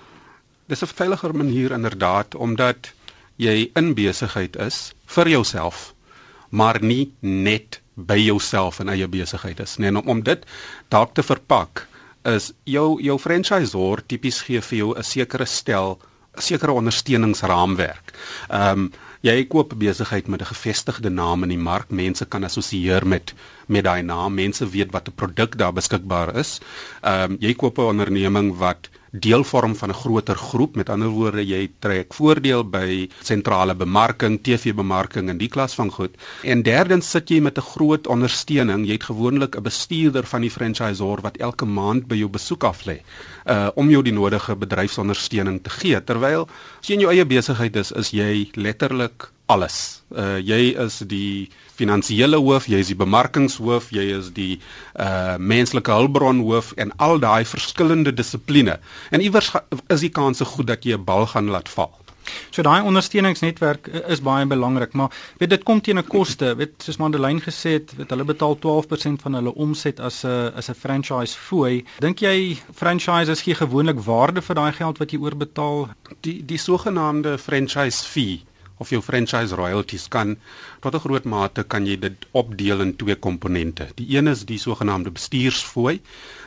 Dis 0.68 0.82
'n 0.82 0.86
veiliger 0.86 1.34
manier 1.34 1.72
inderdaad 1.72 2.34
omdat 2.34 2.92
jy 3.36 3.70
in 3.74 3.94
besigheid 3.94 4.56
is 4.56 4.92
vir 5.06 5.28
jouself 5.28 5.94
maar 6.50 6.78
nie 6.82 7.12
net 7.20 7.80
by 8.06 8.18
jouself 8.20 8.80
en 8.80 8.88
eie 8.88 9.08
besigheid 9.10 9.60
is. 9.60 9.76
Nee, 9.76 9.90
om, 9.90 10.06
om 10.06 10.22
dit 10.22 10.44
dalk 10.94 11.14
te 11.14 11.22
verpak 11.22 11.86
is 12.28 12.52
jou 12.68 12.98
jou 13.02 13.18
franchisor 13.18 14.02
tipies 14.06 14.40
gee 14.46 14.60
vir 14.60 14.78
jou 14.78 14.94
'n 14.94 15.02
sekere 15.02 15.46
stel 15.46 15.98
'n 16.36 16.42
sekere 16.42 16.72
ondersteuningsraamwerk. 16.72 18.12
Ehm 18.50 18.78
um, 18.78 18.92
jy 19.20 19.44
koop 19.50 19.74
besigheid 19.74 20.28
met 20.28 20.40
'n 20.40 20.52
gevestigde 20.54 21.10
naam 21.10 21.42
in 21.42 21.48
die 21.48 21.58
mark, 21.70 21.90
mense 21.90 22.24
kan 22.24 22.44
assosieer 22.44 23.06
met 23.06 23.34
met 23.66 23.84
daai 23.84 24.02
naam, 24.02 24.34
mense 24.34 24.68
weet 24.68 24.92
wat 24.92 25.08
'n 25.08 25.14
produk 25.14 25.58
daar 25.58 25.72
beskikbaar 25.72 26.36
is. 26.36 26.60
Ehm 27.02 27.32
um, 27.32 27.36
jy 27.40 27.54
koop 27.54 27.78
'n 27.78 27.90
onderneming 27.94 28.56
wat 28.56 28.88
deel 29.10 29.44
vorm 29.44 29.74
van 29.76 29.90
'n 29.90 29.94
groter 29.94 30.36
groep. 30.36 30.76
Met 30.76 30.88
ander 30.88 31.08
woorde, 31.08 31.46
jy 31.46 31.70
trek 31.78 32.14
voordeel 32.14 32.64
by 32.64 33.08
sentrale 33.22 33.74
bemarking, 33.74 34.42
TV-bemarking 34.42 35.28
en 35.28 35.38
die 35.38 35.48
klas 35.48 35.74
van 35.74 35.90
goed. 35.90 36.16
En 36.42 36.62
derdens 36.62 37.10
sit 37.10 37.28
jy 37.28 37.40
met 37.40 37.58
'n 37.58 37.60
groot 37.62 38.06
ondersteuning. 38.06 38.86
Jy 38.86 38.92
het 38.92 39.04
gewoonlik 39.04 39.56
'n 39.56 39.62
bestuurder 39.62 40.24
van 40.26 40.40
die 40.40 40.50
franchisor 40.50 41.20
wat 41.20 41.36
elke 41.36 41.64
maand 41.64 42.06
by 42.06 42.16
jou 42.16 42.28
besoek 42.28 42.64
af 42.64 42.84
lê, 42.84 43.00
uh 43.46 43.70
om 43.74 43.90
jou 43.90 44.02
die 44.02 44.12
nodige 44.12 44.56
bedryfsondersteuning 44.56 45.62
te 45.62 45.70
gee. 45.70 46.04
Terwyl 46.04 46.48
as 46.80 46.88
jy 46.88 46.94
in 46.94 47.00
jou 47.00 47.12
eie 47.12 47.24
besigheid 47.24 47.76
is, 47.76 47.92
is 47.92 48.10
jy 48.10 48.50
letterlik 48.54 49.30
alles. 49.48 50.02
Uh 50.12 50.38
jy 50.38 50.74
is 50.84 50.98
die 51.10 51.48
finansiële 51.78 52.40
hoof, 52.40 52.66
jy 52.68 52.80
is 52.84 52.90
die 52.92 52.98
bemarkingshoof, 52.98 53.90
jy 53.94 54.08
is 54.18 54.32
die 54.36 54.58
uh 55.00 55.36
menslike 55.38 55.92
hulpbron 55.92 56.42
hoof 56.48 56.74
en 56.76 56.92
al 56.96 57.20
daai 57.22 57.44
verskillende 57.48 58.12
dissipline. 58.12 58.78
En 59.10 59.24
iewers 59.24 59.52
is 59.88 60.04
die 60.04 60.12
kans 60.20 60.42
se 60.42 60.44
goed 60.44 60.68
dat 60.72 60.84
jy 60.84 60.96
'n 60.98 61.04
bal 61.04 61.26
gaan 61.26 61.48
laat 61.54 61.68
val. 61.68 61.94
So 62.50 62.62
daai 62.62 62.82
ondersteuningsnetwerk 62.84 63.86
is 64.12 64.20
baie 64.20 64.46
belangrik, 64.46 64.92
maar 64.92 65.14
weet 65.40 65.50
dit 65.50 65.62
kom 65.62 65.80
teen 65.80 65.98
'n 65.98 66.06
koste. 66.06 66.54
Weet 66.56 66.82
soos 66.84 66.96
Madeleine 66.96 67.40
gesê 67.40 67.70
het, 67.78 67.94
weet 67.96 68.10
hulle 68.10 68.24
betaal 68.24 68.58
12% 68.58 69.22
van 69.22 69.34
hulle 69.34 69.54
omset 69.54 70.00
as 70.00 70.24
'n 70.24 70.52
as 70.54 70.68
'n 70.68 70.74
franchise 70.74 71.36
fooi. 71.36 71.84
Dink 71.98 72.18
jy 72.18 72.58
franchises 72.74 73.42
gee 73.42 73.54
gewoonlik 73.54 74.00
waarde 74.00 74.42
vir 74.42 74.54
daai 74.54 74.72
geld 74.72 74.98
wat 74.98 75.10
jy 75.10 75.18
oorbetaal? 75.18 75.88
Die 76.20 76.44
die 76.44 76.58
sogenaamde 76.58 77.38
franchise 77.38 78.04
fee 78.04 78.44
of 78.78 78.90
jou 78.94 79.00
franchise 79.02 79.54
royalties 79.58 80.08
kan 80.08 80.36
tot 80.80 80.94
'n 80.94 81.04
groot 81.06 81.24
mate 81.24 81.62
kan 81.74 81.86
jy 81.86 81.96
dit 81.98 82.26
opdeel 82.32 82.80
in 82.80 82.96
twee 82.96 83.16
komponente. 83.16 83.88
Die 83.94 84.16
een 84.16 84.28
is 84.28 84.44
die 84.44 84.58
sogenaamde 84.58 85.10
bestuursfooi, 85.10 86.00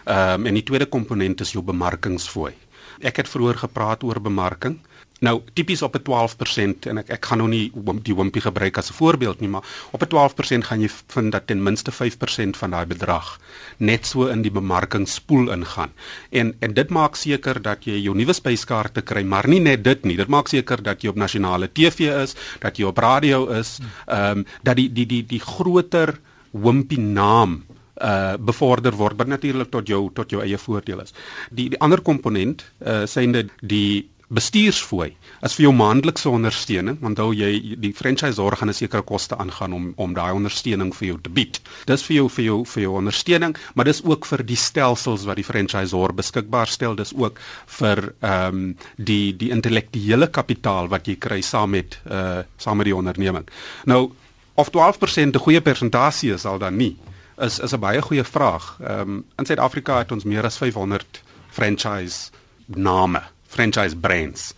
ehm 0.06 0.40
um, 0.40 0.46
en 0.46 0.54
die 0.54 0.64
tweede 0.64 0.86
komponent 0.86 1.42
is 1.42 1.52
jou 1.52 1.64
bemarkingsfooi. 1.64 2.54
Ek 3.02 3.18
het 3.18 3.30
vroeër 3.30 3.58
gepraat 3.58 4.04
oor 4.04 4.22
bemarking. 4.22 4.80
Nou 5.22 5.36
tipies 5.54 5.82
op 5.86 5.96
'n 5.96 6.02
12% 6.02 6.86
en 6.90 6.98
ek 6.98 7.10
ek 7.10 7.26
gaan 7.26 7.38
nou 7.38 7.50
nie 7.50 7.72
die 8.04 8.16
wimpie 8.16 8.42
gebruik 8.42 8.78
as 8.78 8.90
'n 8.90 8.94
voorbeeld 8.94 9.40
nie, 9.40 9.50
maar 9.50 9.64
op 9.92 10.02
'n 10.02 10.08
12% 10.08 10.66
gaan 10.66 10.82
jy 10.82 10.90
vind 11.08 11.32
dat 11.32 11.48
ten 11.48 11.64
minste 11.64 11.92
5% 11.92 12.58
van 12.58 12.72
daai 12.72 12.86
bedrag 12.86 13.40
net 13.78 14.06
so 14.06 14.26
in 14.26 14.42
die 14.42 14.52
bemarkingspoel 14.52 15.52
ingaan. 15.52 15.92
En 16.30 16.56
en 16.60 16.74
dit 16.74 16.90
maak 16.90 17.16
seker 17.16 17.62
dat 17.62 17.86
jy 17.86 18.02
jou 18.02 18.16
nuwe 18.16 18.34
spyskaarte 18.34 19.02
kry, 19.02 19.24
maar 19.24 19.48
nie 19.48 19.60
net 19.60 19.84
dit 19.84 20.06
nie. 20.06 20.18
Dit 20.18 20.28
maak 20.28 20.48
seker 20.48 20.84
dat 20.84 21.02
jy 21.02 21.10
op 21.10 21.16
nasionale 21.16 21.72
TV 21.72 22.00
is, 22.24 22.36
dat 22.60 22.78
jy 22.78 22.86
op 22.86 22.98
radio 22.98 23.48
is, 23.50 23.80
ehm 24.08 24.38
um, 24.38 24.46
dat 24.64 24.76
die 24.76 24.94
die 24.94 25.06
die 25.06 25.26
die 25.26 25.40
groter 25.40 26.20
wimpie 26.52 27.00
naam 27.00 27.64
uh 28.02 28.34
bevorder 28.40 28.96
word 28.96 29.18
wat 29.18 29.28
natuurlik 29.28 29.70
tot 29.70 29.88
jou 29.88 30.10
tot 30.14 30.30
jou 30.30 30.42
eie 30.42 30.58
voordeel 30.58 31.02
is. 31.02 31.14
Die 31.52 31.70
die 31.70 31.80
ander 31.80 32.02
komponent 32.02 32.66
uh 32.80 33.06
synde 33.06 33.48
die 33.62 34.10
bestuursfooi 34.32 35.10
as 35.44 35.56
vir 35.58 35.66
jou 35.66 35.74
maandelikse 35.76 36.30
ondersteuning 36.32 37.00
want 37.04 37.20
dan 37.20 37.34
jy 37.36 37.76
die 37.84 37.92
franchisor 37.96 38.56
gaan 38.60 38.70
'n 38.70 38.78
sekere 38.78 39.04
koste 39.04 39.38
aangaan 39.38 39.74
om 39.74 39.94
om 39.96 40.14
daai 40.14 40.32
ondersteuning 40.32 40.94
vir 40.96 41.08
jou 41.08 41.18
te 41.22 41.30
bied. 41.30 41.60
Dis 41.86 42.04
vir 42.04 42.16
jou 42.16 42.30
vir 42.30 42.46
jou 42.46 42.66
vir 42.66 42.84
jou 42.84 42.94
ondersteuning, 43.02 43.56
maar 43.76 43.86
dis 43.86 44.04
ook 44.04 44.26
vir 44.26 44.44
die 44.44 44.56
stelsels 44.56 45.26
wat 45.26 45.36
die 45.36 45.44
franchisor 45.44 46.14
beskikbaar 46.14 46.68
stel, 46.68 46.96
dis 46.96 47.14
ook 47.14 47.40
vir 47.68 48.14
ehm 48.22 48.56
um, 48.56 48.78
die 48.98 49.36
die 49.38 49.52
intellektuele 49.52 50.28
kapitaal 50.28 50.88
wat 50.88 51.08
jy 51.08 51.16
kry 51.16 51.42
saam 51.42 51.70
met 51.70 52.00
uh 52.06 52.44
saam 52.58 52.78
met 52.78 52.86
die 52.86 52.96
onderneming. 52.96 53.48
Nou 53.86 54.12
of 54.56 54.70
12% 54.70 55.36
'n 55.36 55.40
goeie 55.40 55.62
persentasie 55.62 56.34
is 56.34 56.46
al 56.46 56.60
dan 56.60 56.78
nie 56.78 56.98
is 57.38 57.60
is 57.60 57.74
'n 57.74 57.80
baie 57.80 58.02
goeie 58.02 58.24
vraag. 58.24 58.78
Ehm 58.80 59.00
um, 59.00 59.26
in 59.38 59.46
Suid-Afrika 59.46 59.98
het 59.98 60.12
ons 60.12 60.24
meer 60.24 60.46
as 60.46 60.58
500 60.58 61.24
franchise 61.50 62.30
name 62.68 63.22
franchise 63.52 63.98
brands. 63.98 64.52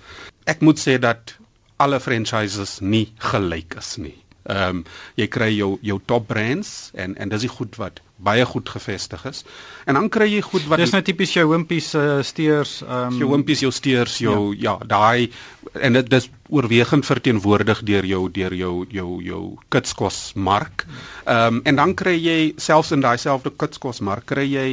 Ek 0.50 0.62
moet 0.62 0.80
sê 0.80 1.00
dat 1.02 1.36
alle 1.84 2.00
franchises 2.00 2.78
nie 2.82 3.08
gelyk 3.32 3.78
is 3.82 3.96
nie. 3.98 4.18
Ehm 4.44 4.82
um, 4.82 4.86
jy 5.16 5.28
kry 5.32 5.52
jou 5.56 5.78
jou 5.82 6.02
top 6.06 6.28
brands 6.28 6.92
en 7.00 7.16
en 7.16 7.32
dis 7.32 7.46
die 7.46 7.52
goed 7.52 7.78
wat 7.80 8.02
baie 8.24 8.44
goed 8.46 8.70
gevestig 8.70 9.24
is. 9.26 9.44
En 9.88 9.96
dan 9.96 10.10
kry 10.12 10.28
jy 10.28 10.42
goed 10.44 10.66
wat 10.68 10.80
Dis 10.84 10.92
nou 10.96 11.02
tipies 11.04 11.32
jou 11.36 11.46
wimpies 11.52 11.94
uh, 11.96 12.20
steers, 12.24 12.82
ehm 12.84 13.14
um, 13.14 13.22
jou 13.22 13.30
wimpies, 13.32 13.64
jou 13.64 13.72
steers, 13.72 14.18
jou 14.20 14.52
ja, 14.52 14.76
ja 14.76 14.88
daai 14.88 15.32
en 15.80 15.96
dit 15.96 16.12
dis 16.12 16.30
oorwegend 16.52 17.08
verteenwoordig 17.08 17.86
deur 17.88 18.06
jou 18.06 18.28
deur 18.36 18.56
jou 18.60 18.74
jou 18.92 19.10
jou 19.24 19.42
kitskosmark. 19.72 20.86
Ehm 21.24 21.60
um, 21.60 21.64
en 21.64 21.80
dan 21.80 21.96
kry 21.96 22.18
jy 22.20 22.38
selfs 22.58 22.92
in 22.92 23.04
daai 23.04 23.18
selfde 23.18 23.56
kitskosmark 23.56 24.28
kry 24.36 24.48
jy 24.52 24.70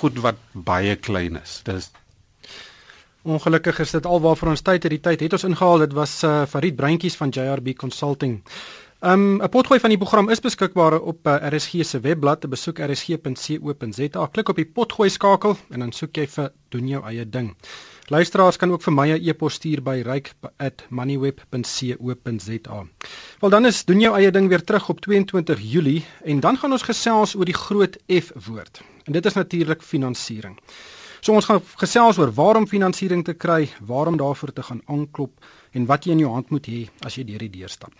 goed 0.00 0.20
wat 0.20 0.40
baie 0.52 0.96
klein 0.96 1.40
is. 1.40 1.62
Dis 1.64 1.90
Ongelukkig 3.24 3.78
is 3.80 3.90
dit 3.90 4.06
alwaarvoor 4.06 4.50
ons 4.52 4.60
tyd 4.60 4.82
het 4.84 4.92
die 4.92 5.00
tyd 5.00 5.20
het 5.24 5.32
ons 5.32 5.46
ingehaal 5.48 5.78
dit 5.86 5.94
was 5.96 6.12
uh, 6.28 6.44
Farid 6.44 6.76
Breintjies 6.76 7.16
van 7.16 7.32
JRB 7.32 7.72
Consulting. 7.80 8.44
Um 9.00 9.40
'n 9.40 9.48
potgooi 9.48 9.80
van 9.80 9.88
die 9.92 9.98
program 9.98 10.28
is 10.28 10.40
beskikbaar 10.40 11.00
op 11.00 11.26
uh, 11.26 11.34
RSG 11.48 11.70
se 11.84 12.00
webblad. 12.00 12.48
Besoek 12.48 12.78
rsg.co.za. 12.78 14.26
Klik 14.26 14.48
op 14.48 14.56
die 14.56 14.66
potgooi 14.66 15.10
skakel 15.10 15.56
en 15.70 15.78
dan 15.78 15.92
soek 15.92 16.16
jy 16.16 16.26
vir 16.26 16.52
doen 16.68 16.88
jou 16.88 17.04
eie 17.04 17.28
ding. 17.28 17.56
Luisteraars 18.12 18.56
kan 18.56 18.72
ook 18.72 18.82
vir 18.82 18.92
my 18.92 19.12
'n 19.12 19.28
e-pos 19.28 19.54
stuur 19.54 19.82
by 19.82 20.02
ryk@moneyweb.co.za. 20.04 22.86
Wel 23.40 23.50
dan 23.50 23.66
is 23.66 23.84
doen 23.84 24.00
jou 24.00 24.16
eie 24.16 24.30
ding 24.30 24.48
weer 24.48 24.64
terug 24.64 24.88
op 24.88 25.00
22 25.00 25.60
Julie 25.60 26.04
en 26.24 26.40
dan 26.40 26.58
gaan 26.58 26.72
ons 26.72 26.82
gesels 26.82 27.36
oor 27.36 27.44
die 27.44 27.54
groot 27.54 27.98
F 28.08 28.32
woord. 28.46 28.80
En 29.04 29.12
dit 29.12 29.26
is 29.26 29.32
natuurlik 29.32 29.82
finansiering. 29.82 30.58
So 31.24 31.32
ons 31.32 31.46
gaan 31.48 31.62
gesels 31.80 32.18
oor 32.20 32.28
waarom 32.36 32.66
finansiering 32.68 33.22
te 33.24 33.32
kry, 33.32 33.62
waarom 33.88 34.18
daarvoor 34.20 34.50
te 34.52 34.62
gaan 34.62 34.82
aanklop 34.92 35.46
en 35.72 35.86
wat 35.88 36.04
jy 36.04 36.12
in 36.12 36.20
jou 36.20 36.32
hand 36.34 36.50
moet 36.52 36.68
hê 36.68 36.80
as 37.08 37.16
jy 37.16 37.24
deur 37.30 37.40
die 37.46 37.54
deur 37.54 37.72
stap. 37.72 37.94